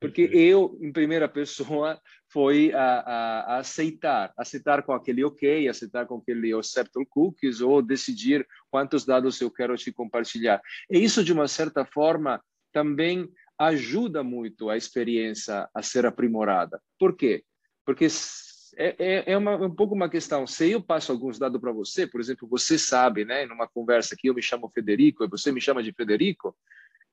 porque 0.00 0.28
eu, 0.32 0.78
em 0.82 0.92
primeira 0.92 1.28
pessoa, 1.28 2.00
foi 2.30 2.72
a, 2.72 3.00
a, 3.00 3.40
a, 3.40 3.58
aceitar, 3.58 4.32
aceitar 4.36 4.82
com 4.82 4.92
aquele 4.92 5.24
ok, 5.24 5.68
aceitar 5.68 6.06
com 6.06 6.16
aquele 6.16 6.52
accept 6.52 6.92
cookies, 7.08 7.60
ou 7.60 7.80
decidir 7.80 8.46
quantos 8.70 9.04
dados 9.04 9.40
eu 9.40 9.50
quero 9.50 9.76
te 9.76 9.92
compartilhar. 9.92 10.60
E 10.90 10.98
isso, 10.98 11.22
de 11.22 11.32
uma 11.32 11.46
certa 11.46 11.84
forma, 11.84 12.42
também 12.74 13.30
ajuda 13.58 14.24
muito 14.24 14.68
a 14.68 14.76
experiência 14.76 15.68
a 15.72 15.80
ser 15.80 16.04
aprimorada. 16.04 16.82
Por 16.98 17.16
quê? 17.16 17.44
Porque 17.86 18.08
é, 18.76 18.96
é, 18.98 19.32
é 19.32 19.38
uma, 19.38 19.54
um 19.56 19.74
pouco 19.74 19.94
uma 19.94 20.10
questão. 20.10 20.44
Se 20.46 20.72
eu 20.72 20.82
passo 20.82 21.12
alguns 21.12 21.38
dados 21.38 21.60
para 21.60 21.72
você, 21.72 22.06
por 22.06 22.20
exemplo, 22.20 22.48
você 22.48 22.76
sabe, 22.76 23.24
né, 23.24 23.46
numa 23.46 23.68
conversa 23.68 24.16
que 24.18 24.28
eu 24.28 24.34
me 24.34 24.42
chamo 24.42 24.68
Federico 24.68 25.24
e 25.24 25.28
você 25.28 25.52
me 25.52 25.60
chama 25.60 25.82
de 25.82 25.92
Federico, 25.92 26.56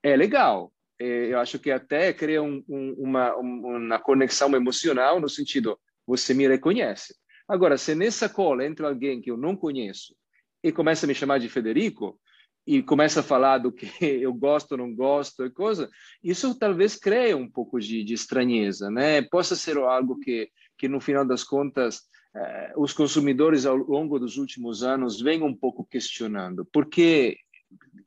é 0.02 0.16
legal. 0.16 0.72
É, 0.98 1.32
eu 1.32 1.38
acho 1.38 1.60
que 1.60 1.70
até 1.70 2.12
cria 2.12 2.42
um, 2.42 2.62
um, 2.68 2.94
uma, 2.98 3.36
uma 3.36 3.98
conexão 4.00 4.54
emocional 4.56 5.20
no 5.20 5.28
sentido, 5.28 5.78
você 6.04 6.34
me 6.34 6.48
reconhece. 6.48 7.14
Agora, 7.48 7.78
se 7.78 7.94
nessa 7.94 8.28
cola 8.28 8.66
entra 8.66 8.88
alguém 8.88 9.20
que 9.20 9.30
eu 9.30 9.36
não 9.36 9.56
conheço 9.56 10.14
e 10.62 10.72
começa 10.72 11.06
a 11.06 11.08
me 11.08 11.14
chamar 11.14 11.38
de 11.38 11.48
Federico, 11.48 12.18
e 12.66 12.82
começa 12.82 13.20
a 13.20 13.24
falar 13.24 13.58
do 13.58 13.72
que 13.72 13.86
eu 14.00 14.32
gosto, 14.32 14.76
não 14.76 14.94
gosto 14.94 15.44
e 15.44 15.50
coisa, 15.50 15.90
isso 16.22 16.58
talvez 16.58 16.96
crie 16.96 17.34
um 17.34 17.48
pouco 17.48 17.80
de, 17.80 18.04
de 18.04 18.14
estranheza, 18.14 18.90
né? 18.90 19.22
Possa 19.22 19.56
ser 19.56 19.76
algo 19.78 20.18
que 20.18 20.50
que 20.78 20.88
no 20.88 21.00
final 21.00 21.24
das 21.24 21.44
contas 21.44 22.02
eh, 22.34 22.72
os 22.76 22.92
consumidores 22.92 23.66
ao 23.66 23.76
longo 23.76 24.18
dos 24.18 24.36
últimos 24.36 24.82
anos 24.82 25.20
vêm 25.20 25.42
um 25.42 25.54
pouco 25.54 25.84
questionando 25.84 26.64
por 26.72 26.86
que 26.86 27.38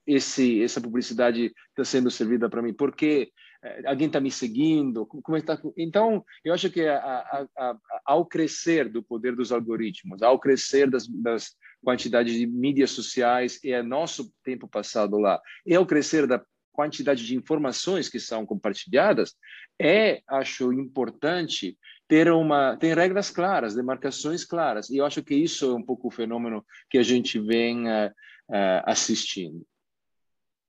esse 0.06 0.62
essa 0.62 0.82
publicidade 0.82 1.54
está 1.70 1.86
sendo 1.86 2.12
servida 2.12 2.50
para 2.50 2.62
mim, 2.62 2.74
por 2.74 2.94
que 2.94 3.32
eh, 3.64 3.84
alguém 3.86 4.08
está 4.08 4.20
me 4.20 4.30
seguindo, 4.30 5.06
como 5.06 5.38
está? 5.38 5.58
Então 5.78 6.26
eu 6.44 6.54
acho 6.54 6.70
que 6.70 6.82
a, 6.86 6.98
a, 6.98 7.48
a, 7.58 7.78
ao 8.04 8.26
crescer 8.26 8.90
do 8.90 9.02
poder 9.02 9.36
dos 9.36 9.54
algoritmos, 9.54 10.22
ao 10.22 10.38
crescer 10.38 10.90
das, 10.90 11.08
das 11.08 11.56
quantidades 11.86 12.34
de 12.34 12.48
mídias 12.48 12.90
sociais 12.90 13.60
é 13.64 13.82
nosso 13.84 14.34
tempo 14.44 14.68
passado 14.68 15.18
lá, 15.20 15.40
e 15.66 15.76
ao 15.76 15.86
crescer 15.86 16.26
da 16.26 16.44
quantidade 16.74 17.26
de 17.26 17.36
informações 17.36 18.10
que 18.10 18.20
são 18.20 18.46
compartilhadas, 18.46 19.36
é, 19.80 20.22
acho 20.28 20.74
importante 20.74 21.78
ter 22.08 22.30
uma 22.32 22.76
tem 22.78 22.94
regras 22.94 23.30
claras, 23.30 23.76
demarcações 23.76 24.44
claras. 24.44 24.90
E 24.90 24.98
eu 24.98 25.06
acho 25.06 25.24
que 25.24 25.36
isso 25.36 25.72
é 25.72 25.74
um 25.74 25.84
pouco 25.84 26.08
o 26.08 26.12
fenômeno 26.12 26.66
que 26.90 26.98
a 26.98 27.04
gente 27.04 27.40
vem 27.40 27.88
uh, 27.88 28.08
uh, 28.50 28.82
assistindo. 28.86 29.66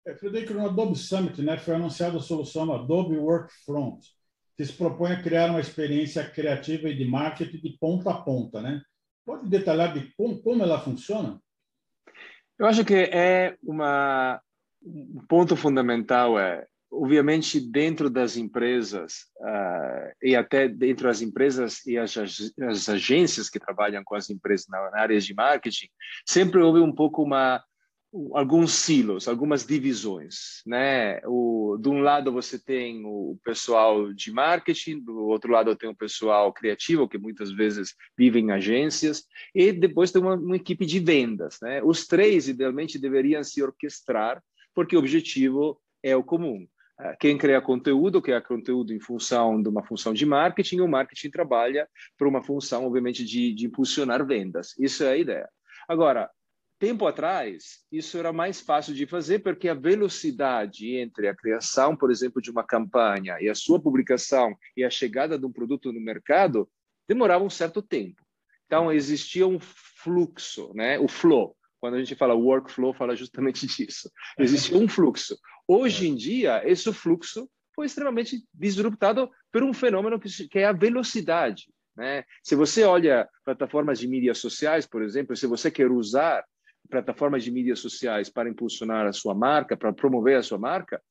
É, 0.07 0.15
Frederico, 0.15 0.55
no 0.55 0.67
Adobe 0.67 0.97
Summit 0.97 1.43
né, 1.43 1.59
foi 1.59 1.75
anunciada 1.75 2.17
a 2.17 2.21
solução 2.21 2.73
Adobe 2.73 3.19
Workfront, 3.19 4.07
que 4.57 4.65
se 4.65 4.73
propõe 4.73 5.13
a 5.13 5.23
criar 5.23 5.51
uma 5.51 5.61
experiência 5.61 6.25
criativa 6.25 6.89
e 6.89 6.97
de 6.97 7.05
marketing 7.05 7.59
de 7.59 7.77
ponta 7.79 8.11
a 8.11 8.23
ponta. 8.23 8.63
Né? 8.63 8.81
Pode 9.27 9.49
detalhar 9.49 9.93
de 9.93 10.15
como, 10.17 10.41
como 10.41 10.63
ela 10.63 10.81
funciona? 10.81 11.41
Eu 12.59 12.67
acho 12.67 12.85
que 12.85 12.95
é 12.95 13.59
uma 13.63 14.41
um 14.83 15.27
ponto 15.29 15.57
fundamental 15.57 16.39
é 16.39 16.65
obviamente 16.93 17.61
dentro 17.61 18.09
das 18.09 18.37
empresas 18.37 19.27
uh, 19.41 20.13
e 20.23 20.37
até 20.37 20.69
dentro 20.69 21.09
das 21.09 21.21
empresas 21.21 21.85
e 21.85 21.99
as, 21.99 22.17
as, 22.17 22.89
agências 22.89 23.51
que 23.51 23.59
trabalham 23.59 24.05
com 24.05 24.15
as 24.15 24.31
empresas 24.31 24.67
na, 24.69 24.91
na 24.93 25.01
área 25.01 25.19
de 25.19 25.35
marketing 25.35 25.89
sempre 26.25 26.61
houve 26.61 26.79
um 26.81 26.93
pouco 26.93 27.23
uma 27.23 27.63
alguns 28.33 28.73
silos, 28.73 29.29
algumas 29.29 29.67
divisões, 29.67 30.63
né? 30.67 31.21
O, 31.27 31.77
de 31.81 31.89
um 31.89 32.01
lado 32.01 32.33
você 32.33 32.59
tem 32.59 33.05
o 33.05 33.39
pessoal 33.45 34.13
de 34.13 34.33
marketing, 34.33 35.01
do 35.01 35.27
outro 35.27 35.53
lado 35.53 35.77
tem 35.77 35.89
o 35.89 35.97
pessoal 35.97 36.53
criativo 36.53 37.09
que 37.09 37.19
muitas 37.19 37.53
vezes 37.53 37.95
vive 38.17 38.39
em 38.39 38.51
agências 38.51 39.25
e 39.55 39.73
depois 39.73 40.13
tem 40.13 40.23
uma, 40.23 40.35
uma 40.35 40.57
equipe 40.57 40.87
de 40.87 40.99
vendas, 41.01 41.59
né? 41.61 41.83
Os 41.83 42.07
três 42.07 42.49
idealmente 42.49 42.99
deveriam 42.99 43.43
se 43.45 43.63
orquestrar 43.63 44.43
porque 44.75 44.97
o 44.97 44.99
objetivo 44.99 45.81
é 46.03 46.15
o 46.17 46.25
comum. 46.25 46.67
Ah, 46.99 47.15
quem 47.15 47.37
cria 47.37 47.61
conteúdo, 47.61 48.23
cria 48.23 48.41
conteúdo 48.41 48.93
em 48.93 49.01
função 49.01 49.63
de 49.63 49.69
uma 49.69 49.85
função 49.85 50.15
de 50.15 50.25
marketing, 50.25 50.81
o 50.81 50.89
marketing 50.89 51.31
trabalha 51.31 51.87
para 52.17 52.29
uma 52.29 52.43
função, 52.43 52.87
obviamente, 52.87 53.25
de, 53.25 53.53
de 53.53 53.67
impulsionar 53.67 54.25
vendas. 54.27 54.75
Isso 54.79 55.05
é 55.05 55.11
a 55.11 55.17
ideia. 55.17 55.49
Agora, 55.89 56.31
tempo 56.79 57.07
atrás, 57.07 57.85
isso 57.91 58.19
era 58.19 58.33
mais 58.33 58.61
fácil 58.61 58.95
de 58.95 59.07
fazer 59.07 59.41
porque 59.41 59.69
a 59.69 59.75
velocidade 59.75 60.97
entre 60.97 61.29
a 61.29 61.35
criação, 61.35 61.97
por 61.97 62.11
exemplo, 62.11 62.41
de 62.41 62.51
uma 62.51 62.65
campanha 62.65 63.37
e 63.41 63.49
a 63.49 63.55
sua 63.55 63.81
publicação 63.81 64.57
e 64.77 64.85
a 64.85 64.91
chegada 64.91 65.39
de 65.39 65.47
um 65.47 65.53
produto 65.53 65.93
no 65.93 66.01
mercado 66.01 66.69
demorava 67.09 67.45
um 67.45 67.51
certo 67.51 67.81
tempo. 67.81 68.23
Então, 68.67 68.93
existia 68.93 69.47
um 69.47 69.59
fluxo, 69.61 70.73
né? 70.75 70.99
o 70.99 71.09
flow. 71.09 71.57
Quando 71.81 71.95
a 71.95 71.99
gente 71.99 72.17
fala 72.17 72.35
workflow, 72.35 72.93
fala 72.93 73.15
justamente 73.15 73.67
disso. 73.67 74.11
Existia 74.39 74.77
um 74.77 74.89
fluxo. 74.89 75.39
Hoje 75.69 76.09
em 76.09 76.15
dia, 76.15 76.63
esse 76.69 76.93
fluxo 76.93 77.49
foi 77.75 77.87
extremamente 77.87 78.45
disruptado 78.53 79.31
por 79.53 79.63
um 79.63 79.73
fenômeno 79.73 80.19
que, 80.19 80.59
é 80.59 80.65
a 80.65 80.73
velocidade. 80.73 81.69
Né? 81.97 82.25
Se 82.43 82.55
você 82.55 82.85
olha 82.85 83.29
plataformas 83.45 83.99
de 83.99 84.09
mídias 84.09 84.39
sociais, 84.39 84.87
por 84.87 85.03
exemplo, 85.03 85.37
se 85.37 85.47
você 85.47 85.71
quer 85.71 85.91
usar 85.91 86.45
plataformas 86.89 87.45
de 87.45 87.51
mídias 87.51 87.81
sociais 87.81 88.29
para 88.29 88.49
impulsionar 88.49 89.07
a 89.07 89.13
sua 89.13 89.35
marca, 89.35 89.77
para 89.77 89.93
promover 89.93 90.37
a 90.37 90.43
sua 90.43 90.59
marca, 90.59 91.03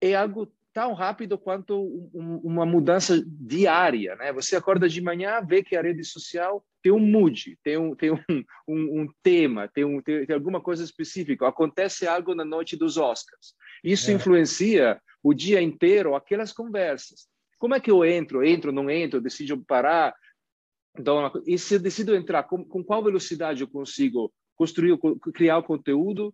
é 0.00 0.14
algo 0.14 0.52
tão 0.72 0.94
rápido 0.94 1.38
quanto 1.38 1.78
um, 2.14 2.40
uma 2.42 2.64
mudança 2.64 3.22
diária, 3.26 4.16
né? 4.16 4.32
Você 4.32 4.56
acorda 4.56 4.88
de 4.88 5.00
manhã, 5.00 5.40
vê 5.46 5.62
que 5.62 5.76
a 5.76 5.82
rede 5.82 6.02
social 6.02 6.64
tem 6.82 6.90
um 6.90 6.98
mood, 6.98 7.58
tem 7.62 7.76
um, 7.76 7.94
tem 7.94 8.10
um, 8.10 8.16
um, 8.66 9.02
um 9.02 9.08
tema, 9.22 9.68
tem, 9.68 9.84
um, 9.84 10.00
tem, 10.00 10.24
tem, 10.26 10.34
alguma 10.34 10.60
coisa 10.60 10.82
específica. 10.82 11.46
Acontece 11.46 12.06
algo 12.06 12.34
na 12.34 12.44
noite 12.44 12.76
dos 12.76 12.96
Oscars. 12.96 13.54
Isso 13.84 14.10
é. 14.10 14.14
influencia 14.14 15.00
o 15.22 15.34
dia 15.34 15.60
inteiro 15.60 16.14
aquelas 16.14 16.52
conversas. 16.52 17.28
Como 17.58 17.74
é 17.74 17.80
que 17.80 17.90
eu 17.90 18.04
entro? 18.04 18.44
Entro, 18.44 18.72
não 18.72 18.90
entro? 18.90 19.20
Decido 19.20 19.62
parar? 19.64 20.14
Então, 20.98 21.30
e 21.46 21.56
se 21.58 21.74
eu 21.74 21.80
decido 21.80 22.14
entrar, 22.14 22.42
com, 22.44 22.64
com 22.64 22.82
qual 22.82 23.04
velocidade 23.04 23.62
eu 23.62 23.68
consigo 23.68 24.32
construir, 24.62 24.96
criar 25.34 25.58
o 25.58 25.62
conteúdo, 25.64 26.32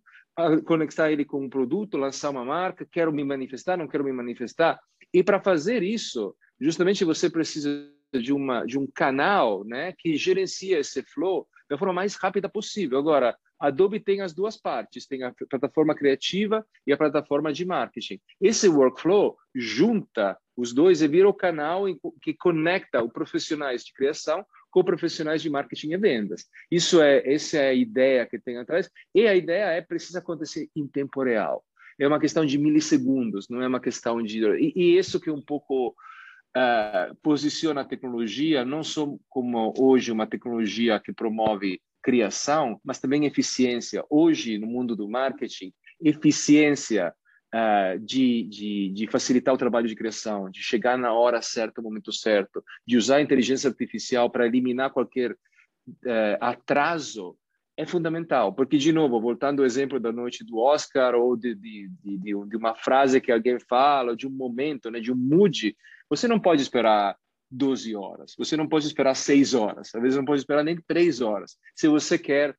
conectar 0.65 1.11
ele 1.11 1.25
com 1.25 1.43
um 1.43 1.49
produto, 1.49 1.97
lançar 1.97 2.29
uma 2.29 2.45
marca, 2.45 2.87
quero 2.89 3.11
me 3.11 3.23
manifestar, 3.23 3.75
não 3.75 3.87
quero 3.87 4.03
me 4.03 4.13
manifestar. 4.13 4.79
E 5.11 5.23
para 5.23 5.41
fazer 5.41 5.81
isso, 5.81 6.35
justamente 6.61 7.03
você 7.03 7.27
precisa 7.27 7.91
de 8.13 8.31
uma 8.31 8.65
de 8.65 8.77
um 8.77 8.85
canal, 8.85 9.63
né, 9.65 9.93
que 9.97 10.15
gerencia 10.15 10.79
esse 10.79 11.01
flow 11.01 11.47
da 11.67 11.77
forma 11.77 11.93
mais 11.93 12.15
rápida 12.15 12.47
possível. 12.47 12.99
Agora, 12.99 13.35
Adobe 13.59 13.99
tem 13.99 14.21
as 14.21 14.31
duas 14.31 14.55
partes, 14.55 15.07
tem 15.07 15.23
a 15.23 15.33
plataforma 15.49 15.95
criativa 15.95 16.63
e 16.85 16.93
a 16.93 16.97
plataforma 16.97 17.51
de 17.51 17.65
marketing. 17.65 18.19
Esse 18.39 18.69
workflow 18.69 19.35
junta 19.55 20.37
os 20.55 20.71
dois 20.71 21.01
e 21.01 21.07
vira 21.07 21.27
o 21.27 21.33
canal 21.33 21.85
que 22.21 22.33
conecta 22.35 23.03
os 23.03 23.11
profissionais 23.11 23.83
de 23.83 23.93
criação 23.93 24.45
com 24.69 24.83
profissionais 24.83 25.41
de 25.41 25.49
marketing 25.49 25.93
e 25.93 25.97
vendas. 25.97 26.45
Isso 26.69 27.01
é 27.01 27.33
essa 27.33 27.57
é 27.57 27.69
a 27.69 27.73
ideia 27.73 28.25
que 28.25 28.39
tem 28.39 28.57
atrás 28.57 28.89
e 29.13 29.27
a 29.27 29.35
ideia 29.35 29.65
é 29.71 29.81
precisa 29.81 30.19
acontecer 30.19 30.69
em 30.75 30.87
tempo 30.87 31.23
real. 31.23 31.63
É 31.99 32.07
uma 32.07 32.19
questão 32.19 32.45
de 32.45 32.57
milissegundos, 32.57 33.49
não 33.49 33.61
é 33.61 33.67
uma 33.67 33.79
questão 33.79 34.21
de 34.23 34.39
e, 34.57 34.73
e 34.75 34.97
isso 34.97 35.19
que 35.19 35.29
um 35.29 35.41
pouco 35.41 35.89
uh, 35.89 37.15
posiciona 37.21 37.81
a 37.81 37.85
tecnologia 37.85 38.63
não 38.63 38.83
só 38.83 39.07
como 39.27 39.73
hoje 39.77 40.11
uma 40.11 40.27
tecnologia 40.27 40.99
que 40.99 41.11
promove 41.11 41.81
criação, 42.01 42.79
mas 42.83 42.99
também 42.99 43.25
eficiência. 43.25 44.03
Hoje 44.09 44.57
no 44.57 44.67
mundo 44.67 44.95
do 44.95 45.09
marketing, 45.09 45.73
eficiência 46.01 47.13
uh, 47.53 47.99
de, 47.99 48.43
de, 48.43 48.89
de, 48.89 49.07
facilitar 49.07 49.53
o 49.53 49.57
trabalho 49.57 49.87
de 49.87 49.95
criação, 49.95 50.49
de 50.49 50.61
chegar 50.61 50.97
na 50.97 51.13
hora 51.13 51.41
certa, 51.41 51.81
no 51.81 51.89
momento 51.89 52.11
certo, 52.11 52.63
de 52.85 52.97
usar 52.97 53.17
a 53.17 53.21
inteligência 53.21 53.69
artificial 53.69 54.29
para 54.29 54.45
eliminar 54.45 54.91
qualquer 54.91 55.31
uh, 55.31 56.37
atraso, 56.39 57.35
é 57.77 57.85
fundamental. 57.85 58.53
Porque, 58.53 58.77
de 58.77 58.91
novo, 58.91 59.21
voltando 59.21 59.61
ao 59.61 59.65
exemplo 59.65 59.99
da 59.99 60.11
noite 60.11 60.43
do 60.43 60.57
Oscar 60.57 61.15
ou 61.15 61.35
de, 61.37 61.55
de, 61.55 61.89
de, 62.03 62.35
uma 62.35 62.75
frase 62.75 63.21
que 63.21 63.31
alguém 63.31 63.57
fala, 63.59 64.15
de 64.15 64.27
um 64.27 64.31
momento, 64.31 64.91
né, 64.91 64.99
de 64.99 65.11
um 65.11 65.15
mood, 65.15 65.75
você 66.09 66.27
não 66.27 66.39
pode 66.39 66.61
esperar 66.61 67.15
12 67.49 67.95
horas, 67.95 68.35
você 68.37 68.55
não 68.55 68.67
pode 68.67 68.85
esperar 68.85 69.15
6 69.15 69.53
horas, 69.53 69.95
às 69.95 70.01
vezes 70.01 70.17
não 70.17 70.25
pode 70.25 70.41
esperar 70.41 70.63
nem 70.63 70.79
3 70.87 71.21
horas. 71.21 71.57
Se 71.73 71.87
você 71.87 72.17
quer 72.17 72.55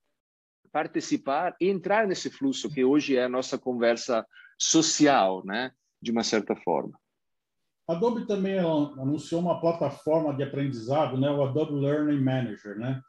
participar 0.73 1.55
e 1.61 1.69
entrar 1.69 2.07
nesse 2.07 2.31
fluxo 2.31 2.73
que 2.73 2.85
hoje 2.85 3.17
é 3.17 3.25
a 3.25 3.29
nossa 3.29 3.59
conversa 3.59 4.25
social, 4.61 5.43
né, 5.45 5.73
de 6.01 6.11
uma 6.11 6.23
certa 6.23 6.55
forma. 6.55 6.99
Adobe 7.89 8.27
também 8.27 8.59
anunciou 8.59 9.41
uma 9.41 9.61
plataforma 9.61 10.35
de 10.35 10.43
aprendizado, 10.43 11.19
né, 11.19 11.31
o 11.31 11.43
Adobe 11.43 11.75
Learning 11.75 12.23
Manager, 12.23 12.77
né, 12.79 13.01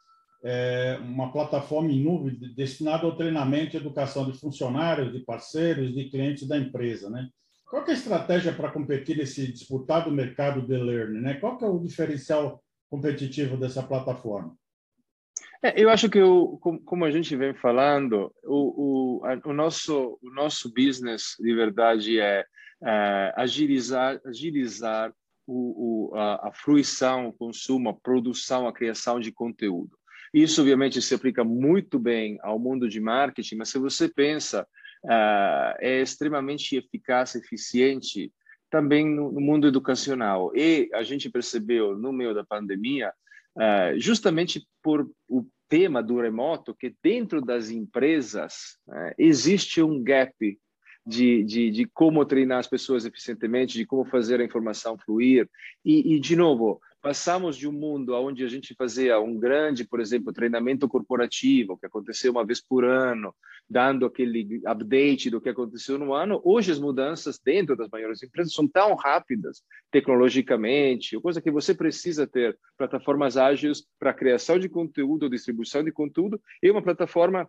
é 0.44 0.98
uma 1.02 1.30
plataforma 1.30 1.92
em 1.92 2.02
nuvem 2.02 2.34
destinada 2.54 3.06
ao 3.06 3.16
treinamento 3.16 3.76
e 3.76 3.78
educação 3.78 4.28
de 4.28 4.36
funcionários, 4.38 5.12
de 5.12 5.20
parceiros, 5.20 5.94
de 5.94 6.10
clientes 6.10 6.48
da 6.48 6.58
empresa, 6.58 7.08
né. 7.10 7.28
Qual 7.64 7.86
é 7.86 7.90
a 7.90 7.94
estratégia 7.94 8.52
para 8.52 8.70
competir 8.70 9.16
nesse 9.16 9.50
disputado 9.50 10.10
mercado 10.10 10.60
de 10.60 10.76
learning, 10.76 11.20
né? 11.22 11.34
Qual 11.40 11.58
é 11.58 11.64
o 11.64 11.78
diferencial 11.78 12.62
competitivo 12.90 13.56
dessa 13.56 13.82
plataforma? 13.82 14.54
É, 15.62 15.80
eu 15.80 15.88
acho 15.90 16.10
que, 16.10 16.20
o, 16.20 16.58
como 16.84 17.04
a 17.04 17.10
gente 17.10 17.36
vem 17.36 17.54
falando, 17.54 18.34
o, 18.42 19.20
o, 19.20 19.24
a, 19.24 19.40
o, 19.48 19.52
nosso, 19.52 20.18
o 20.20 20.30
nosso 20.30 20.72
business, 20.74 21.36
de 21.38 21.54
verdade, 21.54 22.18
é, 22.18 22.44
é 22.82 23.32
agilizar, 23.36 24.20
agilizar 24.26 25.14
o, 25.46 26.10
o, 26.12 26.16
a, 26.16 26.48
a 26.48 26.52
fruição, 26.52 27.28
o 27.28 27.32
consumo, 27.32 27.90
a 27.90 27.94
produção, 27.94 28.66
a 28.66 28.72
criação 28.72 29.20
de 29.20 29.30
conteúdo. 29.30 29.96
Isso, 30.34 30.62
obviamente, 30.62 31.00
se 31.00 31.14
aplica 31.14 31.44
muito 31.44 31.98
bem 31.98 32.38
ao 32.42 32.58
mundo 32.58 32.88
de 32.88 33.00
marketing, 33.00 33.56
mas 33.56 33.68
se 33.68 33.78
você 33.78 34.08
pensa, 34.08 34.66
uh, 35.04 35.76
é 35.78 36.00
extremamente 36.00 36.74
eficaz, 36.74 37.34
eficiente 37.34 38.32
também 38.70 39.06
no, 39.06 39.30
no 39.30 39.40
mundo 39.40 39.68
educacional. 39.68 40.50
E 40.56 40.88
a 40.94 41.02
gente 41.02 41.30
percebeu, 41.30 41.96
no 41.96 42.12
meio 42.12 42.34
da 42.34 42.42
pandemia, 42.42 43.12
Uh, 43.56 43.98
justamente 43.98 44.66
por 44.82 45.08
o 45.28 45.46
tema 45.68 46.02
do 46.02 46.20
remoto, 46.20 46.74
que 46.74 46.94
dentro 47.02 47.40
das 47.40 47.70
empresas 47.70 48.78
uh, 48.88 49.14
existe 49.18 49.82
um 49.82 50.02
gap 50.02 50.34
de, 51.06 51.42
de, 51.42 51.70
de, 51.70 51.86
como 51.86 52.24
treinar 52.24 52.58
as 52.58 52.68
pessoas 52.68 53.04
eficientemente, 53.04 53.76
de 53.76 53.84
como 53.84 54.04
fazer 54.04 54.40
a 54.40 54.44
informação 54.44 54.96
fluir. 54.98 55.48
E, 55.84 56.14
e, 56.14 56.20
de 56.20 56.36
novo, 56.36 56.80
passamos 57.02 57.56
de 57.56 57.68
um 57.68 57.72
mundo 57.72 58.14
onde 58.14 58.44
a 58.44 58.48
gente 58.48 58.74
fazia 58.74 59.20
um 59.20 59.36
grande, 59.36 59.84
por 59.84 60.00
exemplo, 60.00 60.32
treinamento 60.32 60.88
corporativo, 60.88 61.76
que 61.76 61.84
aconteceu 61.84 62.30
uma 62.30 62.46
vez 62.46 62.62
por 62.62 62.84
ano, 62.84 63.34
dando 63.68 64.06
aquele 64.06 64.62
update 64.64 65.28
do 65.28 65.40
que 65.40 65.48
aconteceu 65.48 65.98
no 65.98 66.14
ano. 66.14 66.40
Hoje 66.44 66.70
as 66.70 66.78
mudanças 66.78 67.40
dentro 67.44 67.76
das 67.76 67.90
maiores 67.90 68.22
empresas 68.22 68.54
são 68.54 68.68
tão 68.68 68.94
rápidas 68.94 69.62
tecnologicamente, 69.90 71.18
coisa 71.20 71.42
que 71.42 71.50
você 71.50 71.74
precisa 71.74 72.24
ter 72.24 72.56
plataformas 72.78 73.36
ágeis 73.36 73.84
para 73.98 74.14
criação 74.14 74.56
de 74.56 74.68
conteúdo, 74.68 75.28
distribuição 75.28 75.82
de 75.82 75.90
conteúdo, 75.90 76.40
e 76.62 76.70
uma 76.70 76.82
plataforma 76.82 77.48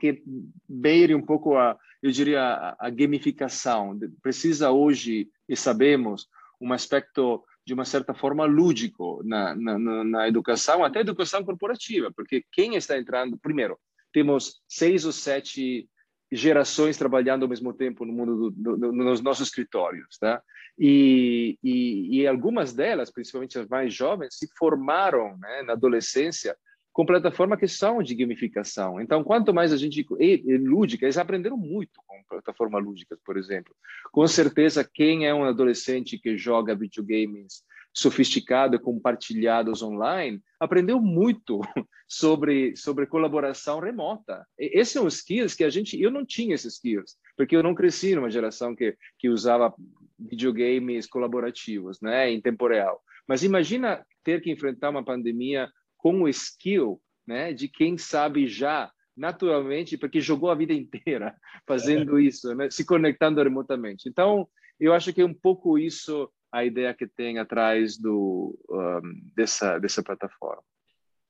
que 0.00 0.22
beire 0.66 1.14
um 1.14 1.22
pouco 1.22 1.54
a, 1.58 1.76
eu 2.02 2.10
diria, 2.10 2.40
a, 2.42 2.86
a 2.86 2.88
gamificação. 2.88 3.98
Precisa 4.22 4.70
hoje, 4.70 5.28
e 5.46 5.54
sabemos, 5.54 6.26
um 6.58 6.72
aspecto 6.72 7.44
de 7.70 7.74
uma 7.74 7.84
certa 7.84 8.12
forma 8.12 8.44
lúdico 8.46 9.22
na, 9.24 9.54
na, 9.54 9.78
na 9.78 10.26
educação, 10.26 10.84
até 10.84 10.98
educação 10.98 11.44
corporativa, 11.44 12.10
porque 12.10 12.44
quem 12.50 12.74
está 12.74 12.98
entrando, 12.98 13.38
primeiro, 13.38 13.78
temos 14.12 14.60
seis 14.68 15.04
ou 15.04 15.12
sete 15.12 15.88
gerações 16.32 16.96
trabalhando 16.96 17.44
ao 17.44 17.48
mesmo 17.48 17.72
tempo 17.72 18.04
no 18.04 18.12
mundo 18.12 18.50
do, 18.50 18.76
do, 18.76 18.92
nos 18.92 19.20
nossos 19.20 19.46
escritórios, 19.46 20.18
tá? 20.18 20.42
E, 20.76 21.56
e, 21.62 22.18
e, 22.18 22.26
algumas 22.26 22.72
delas, 22.72 23.08
principalmente 23.08 23.56
as 23.56 23.68
mais 23.68 23.94
jovens, 23.94 24.36
se 24.36 24.48
formaram 24.58 25.38
né, 25.38 25.62
na 25.62 25.74
adolescência 25.74 26.56
com 26.92 27.06
plataformas 27.06 27.58
que 27.58 27.68
são 27.68 28.02
de 28.02 28.14
gamificação. 28.14 29.00
Então, 29.00 29.22
quanto 29.22 29.54
mais 29.54 29.72
a 29.72 29.76
gente 29.76 30.06
e, 30.18 30.42
e 30.44 30.58
lúdica, 30.58 31.04
eles 31.04 31.18
aprenderam 31.18 31.56
muito 31.56 32.00
com 32.06 32.22
plataformas 32.28 32.84
lúdicas, 32.84 33.18
por 33.24 33.36
exemplo. 33.36 33.74
Com 34.12 34.26
certeza, 34.26 34.88
quem 34.92 35.26
é 35.26 35.34
um 35.34 35.44
adolescente 35.44 36.18
que 36.18 36.36
joga 36.36 36.74
videogames 36.74 37.62
sofisticado 37.92 38.78
compartilhados 38.78 39.82
online, 39.82 40.40
aprendeu 40.58 41.00
muito 41.00 41.60
sobre 42.06 42.76
sobre 42.76 43.06
colaboração 43.06 43.80
remota. 43.80 44.46
E 44.58 44.78
esse 44.78 44.96
é 44.98 45.00
um 45.00 45.08
skills 45.08 45.54
que 45.54 45.64
a 45.64 45.70
gente 45.70 46.00
eu 46.00 46.10
não 46.10 46.24
tinha 46.24 46.54
esses 46.54 46.74
skills, 46.74 47.16
porque 47.36 47.56
eu 47.56 47.62
não 47.62 47.74
cresci 47.74 48.14
numa 48.14 48.30
geração 48.30 48.74
que 48.76 48.96
que 49.18 49.28
usava 49.28 49.74
videogames 50.18 51.06
colaborativos, 51.06 52.00
né, 52.00 52.30
em 52.30 52.40
tempo 52.40 52.68
real. 52.68 53.02
Mas 53.26 53.42
imagina 53.42 54.04
ter 54.22 54.40
que 54.40 54.50
enfrentar 54.50 54.90
uma 54.90 55.04
pandemia 55.04 55.70
com 56.00 56.22
o 56.22 56.28
skill 56.28 57.00
né, 57.26 57.52
de 57.52 57.68
quem 57.68 57.98
sabe 57.98 58.48
já 58.48 58.90
naturalmente, 59.16 59.98
porque 59.98 60.20
jogou 60.20 60.50
a 60.50 60.54
vida 60.54 60.72
inteira 60.72 61.36
fazendo 61.68 62.18
é. 62.18 62.22
isso, 62.22 62.54
né, 62.54 62.70
se 62.70 62.84
conectando 62.84 63.42
remotamente. 63.42 64.08
Então, 64.08 64.48
eu 64.78 64.94
acho 64.94 65.12
que 65.12 65.20
é 65.20 65.24
um 65.24 65.34
pouco 65.34 65.78
isso 65.78 66.30
a 66.50 66.64
ideia 66.64 66.94
que 66.94 67.06
tem 67.06 67.38
atrás 67.38 67.96
do, 67.98 68.58
um, 68.68 69.00
dessa, 69.36 69.78
dessa 69.78 70.02
plataforma. 70.02 70.62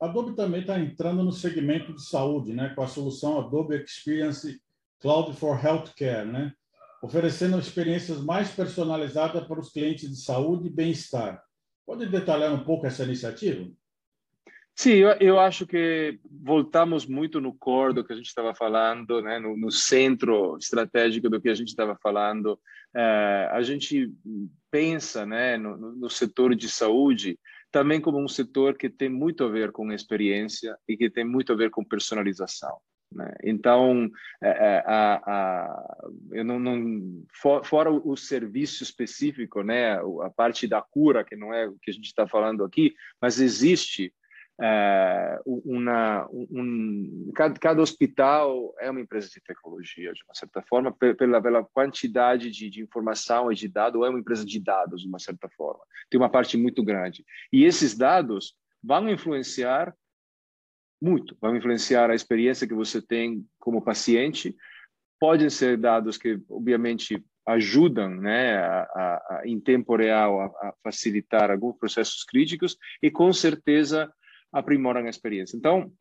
A 0.01 0.07
Adobe 0.07 0.35
também 0.35 0.63
está 0.63 0.79
entrando 0.79 1.23
no 1.23 1.33
segmento 1.33 1.93
de 1.93 2.03
saúde, 2.03 2.55
né, 2.55 2.73
com 2.75 2.83
a 2.83 2.87
solução 2.87 3.39
Adobe 3.39 3.77
Experience 3.77 4.59
Cloud 5.01 5.37
for 5.37 5.63
Healthcare, 5.63 6.27
né, 6.27 6.55
oferecendo 7.03 7.59
experiências 7.59 8.23
mais 8.23 8.51
personalizadas 8.51 9.47
para 9.47 9.61
os 9.61 9.73
clientes 9.73 10.09
de 10.09 10.17
saúde 10.17 10.69
e 10.69 10.73
bem-estar. 10.73 11.43
Pode 11.85 12.07
detalhar 12.07 12.53
um 12.55 12.65
pouco 12.65 12.87
essa 12.87 13.05
iniciativa? 13.05 13.69
Sim, 14.81 14.93
eu, 14.93 15.11
eu, 15.21 15.39
acho 15.39 15.67
que 15.67 16.19
voltamos 16.25 17.05
muito 17.05 17.39
no 17.39 17.53
core 17.53 17.93
do 17.93 18.03
que 18.03 18.15
a 18.15 18.17
gente 18.17 18.29
estava 18.29 18.55
falando, 18.55 19.21
né? 19.21 19.39
no, 19.39 19.55
no, 19.55 19.71
centro 19.71 20.57
estratégico 20.57 21.29
do 21.29 21.39
que 21.39 21.51
a 21.51 21.55
gente 21.55 21.69
estava 21.69 21.99
falando. 22.03 22.59
É, 22.97 23.51
a 23.53 23.61
gente 23.61 24.11
pensa 24.71 25.27
né, 25.27 25.59
no, 25.59 25.77
no, 25.77 26.09
setor 26.09 26.55
de 26.55 26.67
saúde 26.67 27.39
também 27.71 28.01
como 28.01 28.19
um 28.19 28.27
setor 28.27 28.75
que 28.75 28.89
tem 28.89 29.11
muito 29.11 29.45
a 29.45 29.51
ver 29.51 29.71
com 29.71 29.93
experiência 29.93 30.75
e 30.89 30.97
que 30.97 31.11
tem 31.11 31.27
muito 31.27 31.53
a 31.53 31.57
ver 31.57 31.69
com 31.69 31.85
personalização. 31.85 32.79
Né? 33.13 33.31
Então, 33.45 34.09
é, 34.43 34.49
é, 34.49 34.85
a, 34.87 35.15
a, 35.27 35.99
eu 36.33 36.43
não, 36.43 36.59
não 36.59 37.23
for, 37.35 37.63
fora 37.67 37.91
o 37.91 38.17
serviço 38.17 38.83
específico, 38.83 39.63
né, 39.63 40.01
a 40.23 40.31
parte 40.35 40.67
da 40.67 40.81
cura 40.81 41.23
que 41.23 41.37
não 41.37 41.53
é 41.53 41.69
o 41.69 41.77
que 41.83 41.91
a 41.91 41.95
gente 41.95 42.07
está 42.07 42.27
falando 42.27 42.65
aqui, 42.65 42.95
mas 43.21 43.39
existe 43.39 44.11
é, 44.63 45.41
uma, 45.47 46.29
um, 46.31 47.31
cada, 47.35 47.59
cada, 47.59 47.81
hospital 47.81 48.75
é 48.79 48.91
uma 48.91 49.01
empresa 49.01 49.29
de 49.29 49.41
tecnologia, 49.41 50.13
de 50.13 50.23
uma 50.25 50.35
certa 50.35 50.61
forma, 50.63 50.93
pela, 50.93 51.41
pela 51.41 51.65
quantidade 51.65 52.51
de, 52.51 52.69
de, 52.69 52.83
informação 52.83 53.51
e 53.51 53.55
de 53.55 53.69
dados, 53.69 54.05
é 54.05 54.09
uma 54.11 54.21
empresa 54.21 54.45
de 54.45 54.61
dados, 54.61 55.01
de 55.01 55.09
uma 55.09 55.19
certa 55.19 55.49
forma. 55.57 55.81
Tem 56.11 56.21
uma 56.21 56.29
parte 56.29 56.59
muito 56.59 56.85
grande. 56.85 57.25
E 57.51 57.65
esses 57.65 57.97
dados 57.97 58.55
vão 58.83 59.09
influenciar 59.09 59.95
muito, 61.01 61.35
vão 61.41 61.57
influenciar 61.57 62.11
a 62.11 62.15
experiência 62.15 62.67
que 62.67 62.75
você 62.75 63.01
tem 63.01 63.47
como 63.59 63.81
paciente. 63.81 64.55
Podem 65.19 65.49
ser 65.49 65.79
dados 65.79 66.19
que, 66.19 66.39
obviamente, 66.51 67.25
ajudam 67.47 68.11
né, 68.11 68.59
a, 68.59 68.83
a, 68.83 69.39
a, 69.39 69.43
em 69.47 69.59
tempo 69.59 69.97
real 69.97 70.41
a 70.41 70.75
facilitar 70.85 71.51
alguns 71.51 71.79
processos 71.79 72.23
críticos 72.25 72.77
e, 73.03 73.11
com 73.11 73.33
certeza, 73.33 74.13
aprimoram 74.53 75.07
a 75.07 75.11
experiência. 75.11 75.57
Então, 75.57 75.93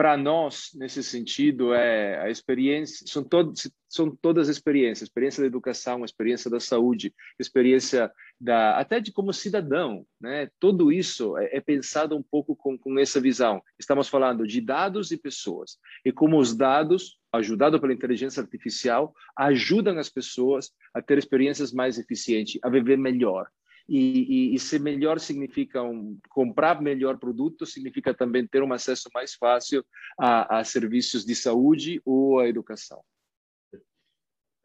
para 0.00 0.16
nós, 0.16 0.70
nesse 0.74 1.02
sentido, 1.02 1.74
é 1.74 2.18
a 2.22 2.30
experiência, 2.30 3.06
são, 3.06 3.22
todos, 3.22 3.70
são 3.86 4.16
todas 4.16 4.48
as 4.48 4.56
experiências, 4.56 5.10
experiência 5.10 5.42
da 5.42 5.46
educação, 5.46 6.02
experiência 6.02 6.50
da 6.50 6.58
saúde, 6.58 7.12
experiência 7.38 8.10
da, 8.40 8.78
até 8.78 8.98
de 8.98 9.12
como 9.12 9.30
cidadão, 9.30 10.06
né? 10.18 10.48
Tudo 10.58 10.90
isso 10.90 11.36
é, 11.36 11.58
é 11.58 11.60
pensado 11.60 12.16
um 12.16 12.22
pouco 12.22 12.56
com, 12.56 12.78
com 12.78 12.98
essa 12.98 13.20
visão. 13.20 13.60
Estamos 13.78 14.08
falando 14.08 14.46
de 14.46 14.62
dados 14.62 15.10
e 15.10 15.18
pessoas, 15.18 15.76
e 16.02 16.10
como 16.10 16.38
os 16.38 16.56
dados, 16.56 17.18
ajudados 17.30 17.78
pela 17.78 17.92
inteligência 17.92 18.42
artificial, 18.42 19.14
ajudam 19.36 19.98
as 19.98 20.08
pessoas 20.08 20.70
a 20.94 21.02
ter 21.02 21.18
experiências 21.18 21.74
mais 21.74 21.98
eficientes, 21.98 22.58
a 22.62 22.70
viver 22.70 22.96
melhor. 22.96 23.50
E, 23.92 24.52
e, 24.52 24.54
e 24.54 24.58
ser 24.60 24.78
melhor 24.78 25.18
significa 25.18 25.82
um, 25.82 26.16
comprar 26.28 26.80
melhor 26.80 27.18
produto, 27.18 27.66
significa 27.66 28.14
também 28.14 28.46
ter 28.46 28.62
um 28.62 28.72
acesso 28.72 29.10
mais 29.12 29.34
fácil 29.34 29.84
a, 30.16 30.60
a 30.60 30.64
serviços 30.64 31.24
de 31.24 31.34
saúde 31.34 32.00
ou 32.04 32.38
a 32.38 32.48
educação. 32.48 33.02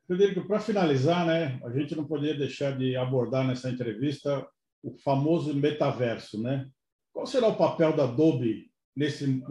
Frederico, 0.05 0.47
para 0.47 0.59
finalizar, 0.59 1.25
né, 1.25 1.59
a 1.65 1.71
gente 1.71 1.95
não 1.95 2.05
poderia 2.05 2.38
deixar 2.38 2.77
de 2.77 2.95
abordar 2.95 3.47
nessa 3.47 3.67
entrevista 3.67 4.47
o 4.83 4.95
famoso 4.99 5.55
metaverso, 5.55 6.39
né? 6.39 6.69
Qual 7.11 7.25
será 7.25 7.47
o 7.47 7.57
papel 7.57 7.95
da 7.95 8.03
Adobe 8.03 8.69
nesse, 8.95 9.41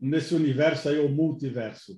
nesse 0.00 0.34
universo 0.34 0.88
aí, 0.88 0.98
o 0.98 1.08
multiverso? 1.08 1.96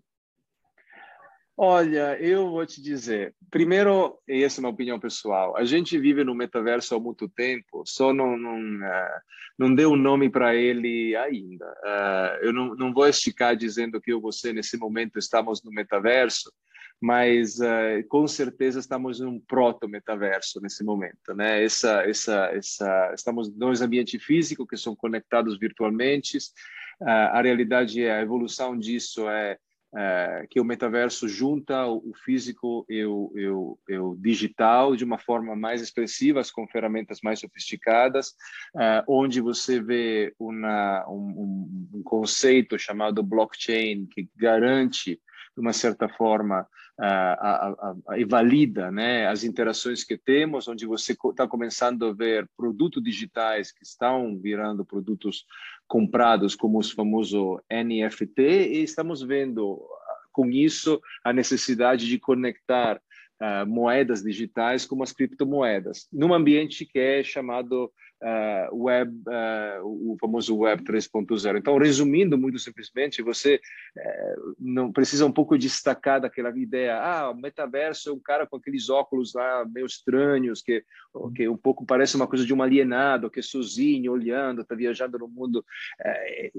Olha, 1.59 2.21
eu 2.21 2.51
vou 2.51 2.67
te 2.67 2.83
dizer. 2.83 3.35
Primeiro, 3.51 4.19
e 4.29 4.43
essa 4.43 4.61
é 4.61 4.63
uma 4.63 4.69
opinião 4.69 5.01
pessoal, 5.01 5.57
a 5.57 5.65
gente 5.65 5.99
vive 5.99 6.23
no 6.23 6.35
metaverso 6.35 6.95
há 6.95 7.01
muito 7.01 7.27
tempo, 7.31 7.83
só 7.87 8.13
não, 8.13 8.37
não, 8.37 8.59
uh, 8.59 9.21
não 9.59 9.75
deu 9.75 9.93
um 9.93 9.97
nome 9.97 10.29
para 10.29 10.55
ele 10.55 11.17
ainda. 11.17 11.65
Uh, 11.65 12.45
eu 12.45 12.53
não, 12.53 12.75
não 12.75 12.93
vou 12.93 13.09
esticar 13.09 13.57
dizendo 13.57 14.01
que 14.03 14.13
eu 14.13 14.21
você, 14.21 14.53
nesse 14.53 14.77
momento, 14.77 15.19
estamos 15.19 15.63
no 15.65 15.71
metaverso, 15.71 16.53
mas 17.01 17.59
uh, 17.59 18.07
com 18.07 18.29
certeza 18.29 18.79
estamos 18.79 19.21
num 19.21 19.41
proto-metaverso 19.41 20.61
nesse 20.61 20.85
momento. 20.85 21.33
Né? 21.35 21.65
Essa, 21.65 22.03
essa, 22.03 22.51
essa, 22.53 23.13
estamos 23.15 23.51
nos 23.57 23.81
ambientes 23.81 24.23
físicos 24.23 24.67
que 24.69 24.77
são 24.77 24.95
conectados 24.95 25.59
virtualmente, 25.59 26.37
a 27.01 27.43
realidade 27.43 28.03
é, 28.03 28.11
a 28.11 28.23
evolução 28.23 28.75
disso 28.79 29.29
é 29.29 29.59
é, 29.97 30.47
que 30.51 30.61
o 30.61 30.65
metaverso 30.65 31.27
junta 31.27 31.87
o 31.87 32.13
físico 32.25 32.85
e 32.89 33.05
o, 33.05 33.33
e, 33.35 33.49
o, 33.49 33.79
e 33.89 33.99
o, 33.99 34.15
digital 34.17 34.95
de 34.95 35.05
uma 35.05 35.19
forma 35.19 35.57
mais 35.57 35.81
expressiva, 35.81 36.43
com 36.53 36.69
ferramentas 36.69 37.21
mais 37.23 37.41
sofisticadas, 37.41 38.35
é, 38.79 39.03
onde 39.09 39.41
você 39.41 39.81
vê 39.81 40.35
uma, 40.39 41.07
um, 41.09 41.89
um, 41.95 42.03
conceito 42.05 42.79
chamado 42.79 43.23
blockchain 43.23 44.07
que 44.07 44.29
garante, 44.37 45.19
de 45.57 45.61
uma 45.61 45.73
certa 45.73 46.07
forma, 46.09 46.67
a, 46.99 47.09
a, 47.09 47.95
a, 48.09 48.19
e 48.19 48.25
valida 48.25 48.91
né, 48.91 49.27
as 49.27 49.43
interações 49.43 50.05
que 50.05 50.19
temos, 50.19 50.69
onde 50.69 50.87
você 50.87 51.13
está 51.13 51.49
começando 51.49 52.07
a 52.07 52.13
ver 52.13 52.49
produtos 52.57 53.03
digitais 53.03 53.73
que 53.73 53.83
estão 53.83 54.39
virando 54.39 54.85
produtos 54.85 55.47
comprados 55.89 56.55
como 56.55 56.79
os 56.79 56.91
famosos 56.91 57.59
NFT 57.71 58.43
e 58.43 58.83
estamos 58.83 59.23
vendo 59.23 59.83
com 60.33 60.51
isso 60.51 61.01
a 61.25 61.33
necessidade 61.33 62.07
de 62.07 62.19
conectar 62.19 63.01
uh, 63.41 63.67
moedas 63.67 64.23
digitais 64.23 64.85
com 64.85 65.03
as 65.03 65.13
criptomoedas, 65.13 66.07
num 66.13 66.35
ambiente 66.35 66.85
que 66.85 66.99
é 66.99 67.23
chamado 67.23 67.91
uh, 68.23 68.75
web, 68.75 69.11
uh, 69.27 69.85
o 69.85 70.17
famoso 70.21 70.57
web 70.57 70.83
3.0. 70.83 71.59
Então, 71.59 71.77
resumindo 71.79 72.39
muito 72.39 72.59
simplesmente, 72.59 73.23
você 73.23 73.61
uh, 73.97 74.57
não 74.59 74.93
precisa 74.93 75.27
um 75.27 75.33
pouco 75.33 75.59
destacar 75.59 76.21
daquela 76.21 76.57
ideia, 76.57 76.97
ah, 76.97 77.31
o 77.31 77.35
metaverso 77.35 78.11
é 78.11 78.13
um 78.13 78.21
cara 78.21 78.47
com 78.47 78.57
aqueles 78.57 78.89
óculos 78.89 79.35
lá 79.35 79.65
meio 79.67 79.87
estranhos, 79.87 80.63
que, 80.63 80.85
que 81.35 81.49
um 81.49 81.57
pouco 81.57 81.85
parece 81.85 82.17
uma 82.17 82.27
coisa 82.27 82.45
de 82.45 82.55
um 82.55 82.63
alienado, 82.63 83.31
que 83.31 83.41
é 83.41 83.43
sozinho, 83.43 84.13
olhando, 84.13 84.63
está 84.63 84.75
viajando 84.75 85.19
no 85.19 85.29
mundo. 85.29 85.65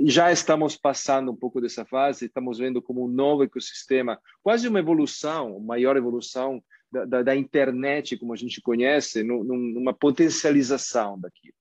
Já 0.06 0.32
estamos 0.32 0.76
passando 0.76 1.32
um 1.32 1.36
pouco 1.36 1.62
dessa 1.62 1.86
fase, 1.86 2.26
estamos 2.26 2.60
vendo 2.60 2.82
como 2.82 3.06
um 3.06 3.08
novo 3.08 3.43
ecossistema, 3.43 4.20
quase 4.41 4.67
uma 4.67 4.80
evolução, 4.80 5.60
maior 5.60 5.98
evolução 5.98 6.62
da, 6.91 7.06
da, 7.06 7.23
da, 7.23 7.36
internet, 7.36 8.17
como 8.17 8.34
a 8.34 8.36
gente 8.36 8.62
conhece, 8.62 9.23
no, 9.23 9.43
numa 9.43 9.93
potencialização 9.93 11.19
daquilo. 11.19 11.56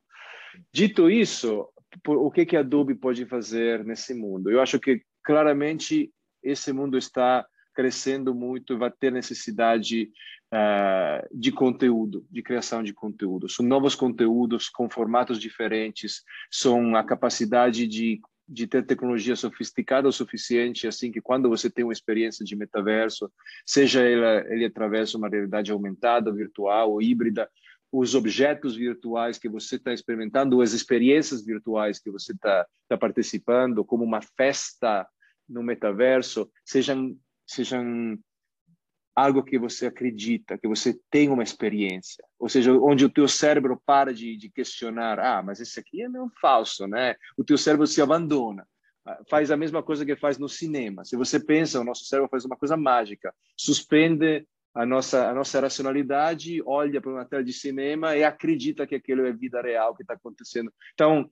Dito 0.72 1.10
isso, 1.10 1.68
o 2.06 2.30
que, 2.30 2.46
que 2.46 2.56
a 2.56 2.60
Adobe 2.60 2.94
pode 2.94 3.26
fazer 3.26 3.84
nesse 3.84 4.14
mundo? 4.14 4.50
Eu 4.50 4.60
acho 4.60 4.78
que 4.78 5.02
claramente 5.22 6.10
esse 6.42 6.72
mundo 6.72 6.96
está 6.96 7.46
crescendo 7.74 8.34
muito 8.34 8.72
e 8.72 8.78
vai 8.78 8.90
ter 8.90 9.12
necessidade 9.12 10.10
uh, 10.52 11.28
de 11.38 11.52
conteúdo, 11.52 12.26
de 12.30 12.42
criação 12.42 12.82
de 12.82 12.94
conteúdo. 12.94 13.48
São 13.48 13.66
novos 13.66 13.94
conteúdos 13.94 14.68
com 14.68 14.88
formatos 14.88 15.38
diferentes, 15.38 16.22
são 16.50 16.96
a 16.96 17.04
capacidade 17.04 17.86
de 17.86 18.20
de 18.48 18.66
ter 18.66 18.84
tecnologia 18.84 19.34
sofisticada 19.34 20.08
o 20.08 20.12
suficiente, 20.12 20.86
assim 20.86 21.10
que 21.10 21.20
quando 21.20 21.48
você 21.48 21.68
tem 21.68 21.84
uma 21.84 21.92
experiência 21.92 22.44
de 22.44 22.54
metaverso, 22.54 23.30
seja 23.64 24.04
ele, 24.04 24.24
ele 24.52 24.64
através 24.64 25.10
de 25.10 25.16
uma 25.16 25.28
realidade 25.28 25.72
aumentada, 25.72 26.32
virtual 26.32 26.92
ou 26.92 27.02
híbrida, 27.02 27.50
os 27.90 28.14
objetos 28.14 28.76
virtuais 28.76 29.38
que 29.38 29.48
você 29.48 29.76
está 29.76 29.92
experimentando, 29.92 30.60
as 30.60 30.72
experiências 30.72 31.44
virtuais 31.44 31.98
que 31.98 32.10
você 32.10 32.32
está 32.32 32.66
tá 32.88 32.96
participando, 32.96 33.84
como 33.84 34.04
uma 34.04 34.20
festa 34.20 35.06
no 35.48 35.62
metaverso, 35.62 36.50
sejam 36.64 37.16
sejam 37.46 38.18
algo 39.16 39.42
que 39.42 39.58
você 39.58 39.86
acredita, 39.86 40.58
que 40.58 40.68
você 40.68 40.94
tem 41.10 41.30
uma 41.30 41.42
experiência, 41.42 42.22
ou 42.38 42.50
seja, 42.50 42.70
onde 42.74 43.02
o 43.02 43.08
teu 43.08 43.26
cérebro 43.26 43.80
para 43.86 44.12
de, 44.12 44.36
de 44.36 44.50
questionar, 44.50 45.18
ah, 45.18 45.42
mas 45.42 45.58
esse 45.58 45.80
aqui 45.80 46.02
é 46.02 46.08
meio 46.08 46.30
falso, 46.38 46.86
né? 46.86 47.16
O 47.34 47.42
teu 47.42 47.56
cérebro 47.56 47.86
se 47.86 48.02
abandona, 48.02 48.68
ah, 49.06 49.18
faz 49.30 49.50
a 49.50 49.56
mesma 49.56 49.82
coisa 49.82 50.04
que 50.04 50.14
faz 50.14 50.36
no 50.36 50.50
cinema. 50.50 51.02
Se 51.06 51.16
você 51.16 51.40
pensa, 51.40 51.80
o 51.80 51.84
nosso 51.84 52.04
cérebro 52.04 52.28
faz 52.28 52.44
uma 52.44 52.58
coisa 52.58 52.76
mágica, 52.76 53.34
suspende 53.56 54.46
a 54.74 54.84
nossa 54.84 55.30
a 55.30 55.34
nossa 55.34 55.58
racionalidade, 55.58 56.62
olha 56.66 57.00
para 57.00 57.10
uma 57.10 57.24
tela 57.24 57.42
de 57.42 57.54
cinema 57.54 58.14
e 58.14 58.22
acredita 58.22 58.86
que 58.86 58.94
aquilo 58.94 59.24
é 59.24 59.32
vida 59.32 59.62
real 59.62 59.96
que 59.96 60.02
está 60.02 60.12
acontecendo. 60.12 60.70
Então 60.92 61.30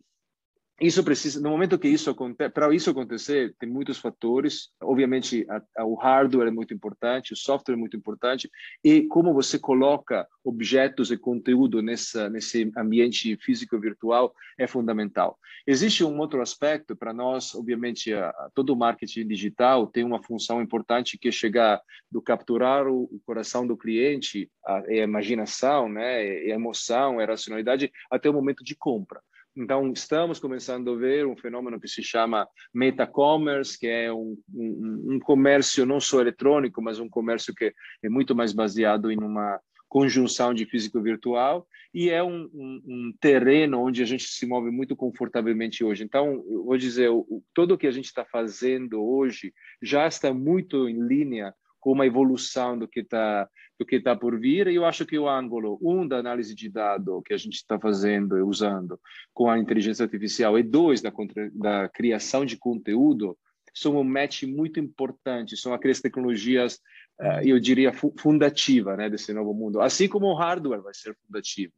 isso 0.81 1.05
precisa, 1.05 1.41
no 1.41 1.51
momento 1.51 1.79
que 1.79 1.87
isso 1.87 2.11
acontece, 2.11 2.51
para 2.51 2.75
isso 2.75 2.91
acontecer, 2.91 3.55
tem 3.61 3.69
muitos 3.69 3.99
fatores. 3.99 4.71
Obviamente, 4.83 5.47
a, 5.49 5.63
a, 5.79 5.85
o 5.85 5.95
hardware 5.95 6.49
é 6.49 6.51
muito 6.51 6.75
importante, 6.75 7.33
o 7.33 7.37
software 7.37 7.75
é 7.75 7.79
muito 7.79 7.97
importante, 7.97 8.51
e 8.83 9.03
como 9.03 9.33
você 9.33 9.57
coloca 9.57 10.27
objetos 10.43 11.13
e 11.13 11.17
conteúdo 11.17 11.81
nessa, 11.81 12.29
nesse 12.29 12.73
ambiente 12.77 13.37
físico 13.37 13.79
virtual 13.79 14.35
é 14.59 14.67
fundamental. 14.67 15.39
Existe 15.65 16.03
um 16.03 16.19
outro 16.19 16.43
aspecto 16.43 16.97
para 16.97 17.13
nós, 17.13 17.55
obviamente, 17.55 18.13
a, 18.13 18.31
a, 18.31 18.51
todo 18.53 18.71
o 18.71 18.77
marketing 18.77 19.29
digital 19.29 19.87
tem 19.87 20.03
uma 20.03 20.23
função 20.25 20.61
importante 20.61 21.17
que 21.17 21.29
é 21.29 21.33
chegar 21.33 21.81
do 22.11 22.21
capturar 22.21 22.89
o, 22.89 23.05
o 23.05 23.21
coração 23.25 23.65
do 23.65 23.77
cliente, 23.77 24.51
a, 24.67 24.79
a 24.79 24.95
imaginação, 24.97 25.89
né, 25.89 26.19
a 26.19 26.49
emoção, 26.49 27.21
a 27.21 27.25
racionalidade, 27.25 27.93
até 28.11 28.29
o 28.29 28.35
momento 28.35 28.65
de 28.65 28.75
compra. 28.75 29.21
Então, 29.57 29.93
estamos 29.93 30.41
começando 30.41 30.93
a 30.93 30.97
ver 30.97 31.27
um 31.27 31.37
fenômeno 31.37 31.81
que 31.81 31.87
se 31.87 32.03
chama 32.03 32.49
meta-commerce, 32.73 33.79
que 33.79 33.87
é 33.87 34.13
um, 34.13 34.37
um, 34.53 35.15
um, 35.15 35.21
comércio 35.21 35.87
não 35.87 36.01
só 36.01 36.21
eletrônico, 36.21 36.83
mas 36.83 36.99
um 36.99 37.09
comércio 37.09 37.55
que 37.55 37.73
é 38.03 38.09
muito 38.09 38.35
mais 38.35 38.53
baseado 38.53 39.13
em 39.13 39.19
uma 39.19 39.61
conjunção 39.89 40.53
de 40.53 40.67
físico 40.67 41.01
virtual 41.01 41.69
e 41.95 42.11
é 42.11 42.21
um, 42.21 42.51
um 42.53 43.15
terreno 43.21 43.81
onde 43.81 44.03
a 44.03 44.05
gente 44.05 44.25
se 44.25 44.45
move 44.45 44.73
muito 44.73 44.97
confortavelmente 44.97 45.85
hoje. 45.85 46.03
Então, 46.03 46.43
vou 46.65 46.77
dizer, 46.77 47.11
o, 47.11 47.41
todo 47.55 47.75
o 47.75 47.79
que 47.79 47.87
a 47.87 47.93
gente 47.93 48.07
está 48.07 48.25
fazendo 48.25 49.01
hoje 49.01 49.55
já 49.81 50.09
está 50.09 50.35
muito 50.35 50.89
em 50.89 51.01
linha 51.07 51.55
com 51.79 51.93
uma 51.93 52.07
evolução 52.07 52.77
do 52.77 52.89
que 52.89 53.01
está 53.01 53.49
do 53.79 53.85
que 53.85 53.97
está 53.97 54.15
por 54.15 54.39
vir. 54.39 54.69
E 54.69 54.75
eu 54.75 54.85
acho 54.85 55.05
que 55.05 55.19
o 55.19 55.29
ângulo 55.29 55.79
um 55.83 56.07
da 56.07 56.19
análise 56.19 56.55
de 56.55 56.69
dado 56.69 57.23
que 57.23 57.35
a 57.35 57.37
gente 57.37 57.55
está 57.55 57.79
fazendo 57.79 58.37
e 58.39 58.43
usando 58.43 58.99
com 59.33 59.49
a 59.49 59.59
inteligência 59.59 60.05
artificial 60.05 60.59
e 60.59 60.63
dois 60.63 61.01
da, 61.01 61.13
da 61.53 61.89
criação 61.89 62.45
de 62.45 62.57
conteúdo 62.57 63.37
são 63.75 63.97
um 63.97 64.05
match 64.05 64.45
muito 64.45 64.79
importante. 64.79 65.57
São 65.57 65.75
aquelas 65.75 66.01
tecnologias, 66.01 66.77
uh, 67.21 67.43
eu 67.43 67.59
diria, 67.59 67.93
fundativa, 67.93 68.97
né, 68.97 69.11
desse 69.11 69.33
novo 69.33 69.53
mundo. 69.53 69.81
Assim 69.81 70.09
como 70.09 70.27
o 70.27 70.35
hardware 70.35 70.81
vai 70.81 70.95
ser 70.95 71.17
fundativo, 71.27 71.73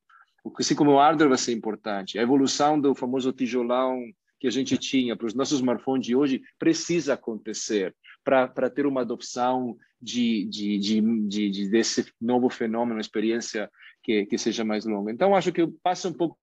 assim 0.59 0.75
como 0.75 0.93
o 0.93 0.99
hardware 0.99 1.31
vai 1.31 1.39
ser 1.39 1.53
importante. 1.53 2.19
A 2.19 2.23
evolução 2.23 2.79
do 2.79 2.95
famoso 2.95 3.33
tijolão 3.33 4.03
que 4.39 4.47
a 4.47 4.51
gente 4.51 4.77
tinha 4.77 5.17
para 5.17 5.27
os 5.27 5.35
nossos 5.35 5.59
smartphones 5.59 6.07
de 6.07 6.15
hoje 6.15 6.43
precisa 6.59 7.15
acontecer 7.15 7.95
para 8.23 8.69
ter 8.69 8.87
uma 8.87 9.01
adopção 9.01 9.77
de, 10.01 10.45
de, 10.47 10.79
de, 10.79 11.51
de, 11.51 11.71
desse 11.71 12.13
novo 12.21 12.49
fenômeno, 12.49 13.01
experiência 13.01 13.71
que, 14.03 14.27
que 14.27 14.39
seja 14.39 14.65
mais 14.65 14.85
longa. 14.85 15.13
Então, 15.13 15.35
acho 15.35 15.53
que 15.53 15.63
eu 15.63 15.73
passo 15.83 16.09
um 16.09 16.13
pouco 16.13 16.39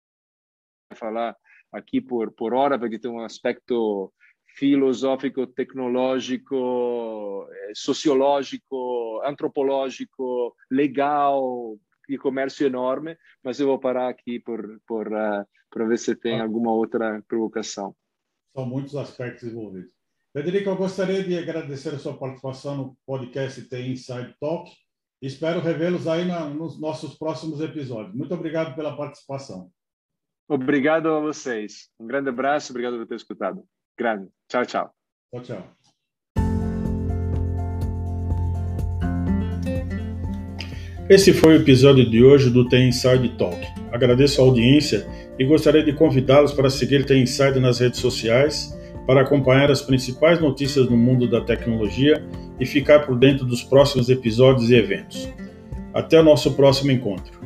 a 0.90 0.94
falar 0.94 1.36
aqui 1.72 2.00
por, 2.00 2.32
por 2.32 2.54
hora, 2.54 2.78
porque 2.78 2.98
tem 2.98 3.10
um 3.10 3.24
aspecto 3.24 4.12
filosófico, 4.56 5.46
tecnológico, 5.46 7.48
eh, 7.50 7.72
sociológico, 7.74 9.22
antropológico, 9.24 10.54
legal, 10.70 11.78
e 12.08 12.18
comércio 12.18 12.66
enorme, 12.66 13.16
mas 13.42 13.58
eu 13.58 13.66
vou 13.66 13.78
parar 13.78 14.08
aqui 14.08 14.40
por, 14.40 14.80
por, 14.86 15.08
uh, 15.08 15.46
para 15.70 15.86
ver 15.86 15.98
se 15.98 16.14
tem 16.14 16.40
alguma 16.40 16.72
outra 16.72 17.22
provocação. 17.26 17.94
São 18.54 18.66
muitos 18.66 18.94
aspectos 18.96 19.48
envolvidos. 19.48 19.92
Federico, 20.34 20.70
eu 20.70 20.76
gostaria 20.76 21.22
de 21.22 21.36
agradecer 21.36 21.90
a 21.90 21.98
sua 21.98 22.16
participação 22.16 22.74
no 22.74 22.96
podcast 23.04 23.60
The 23.68 23.82
Inside 23.82 24.34
Talk. 24.40 24.70
Espero 25.20 25.60
revê-los 25.60 26.08
aí 26.08 26.24
na, 26.24 26.48
nos 26.48 26.80
nossos 26.80 27.18
próximos 27.18 27.60
episódios. 27.60 28.14
Muito 28.14 28.32
obrigado 28.32 28.74
pela 28.74 28.96
participação. 28.96 29.70
Obrigado 30.48 31.10
a 31.10 31.20
vocês. 31.20 31.90
Um 32.00 32.06
grande 32.06 32.30
abraço, 32.30 32.72
obrigado 32.72 32.96
por 32.96 33.06
ter 33.06 33.16
escutado. 33.16 33.62
Grande. 33.98 34.30
Tchau, 34.48 34.64
tchau. 34.64 34.94
Tchau, 35.34 35.42
tchau. 35.42 35.76
Esse 41.10 41.34
foi 41.34 41.58
o 41.58 41.60
episódio 41.60 42.08
de 42.08 42.24
hoje 42.24 42.48
do 42.48 42.66
The 42.70 42.78
Inside 42.78 43.36
Talk. 43.36 43.60
Agradeço 43.92 44.40
a 44.40 44.44
audiência 44.46 45.06
e 45.38 45.44
gostaria 45.44 45.84
de 45.84 45.92
convidá-los 45.92 46.54
para 46.54 46.70
seguir 46.70 47.04
The 47.04 47.18
Inside 47.18 47.60
nas 47.60 47.80
redes 47.80 48.00
sociais 48.00 48.80
para 49.06 49.22
acompanhar 49.22 49.70
as 49.70 49.82
principais 49.82 50.40
notícias 50.40 50.88
no 50.88 50.96
mundo 50.96 51.28
da 51.28 51.40
tecnologia 51.40 52.24
e 52.58 52.66
ficar 52.66 53.00
por 53.00 53.18
dentro 53.18 53.44
dos 53.44 53.62
próximos 53.62 54.08
episódios 54.08 54.70
e 54.70 54.74
eventos. 54.74 55.28
Até 55.92 56.20
o 56.20 56.22
nosso 56.22 56.52
próximo 56.52 56.90
encontro. 56.90 57.40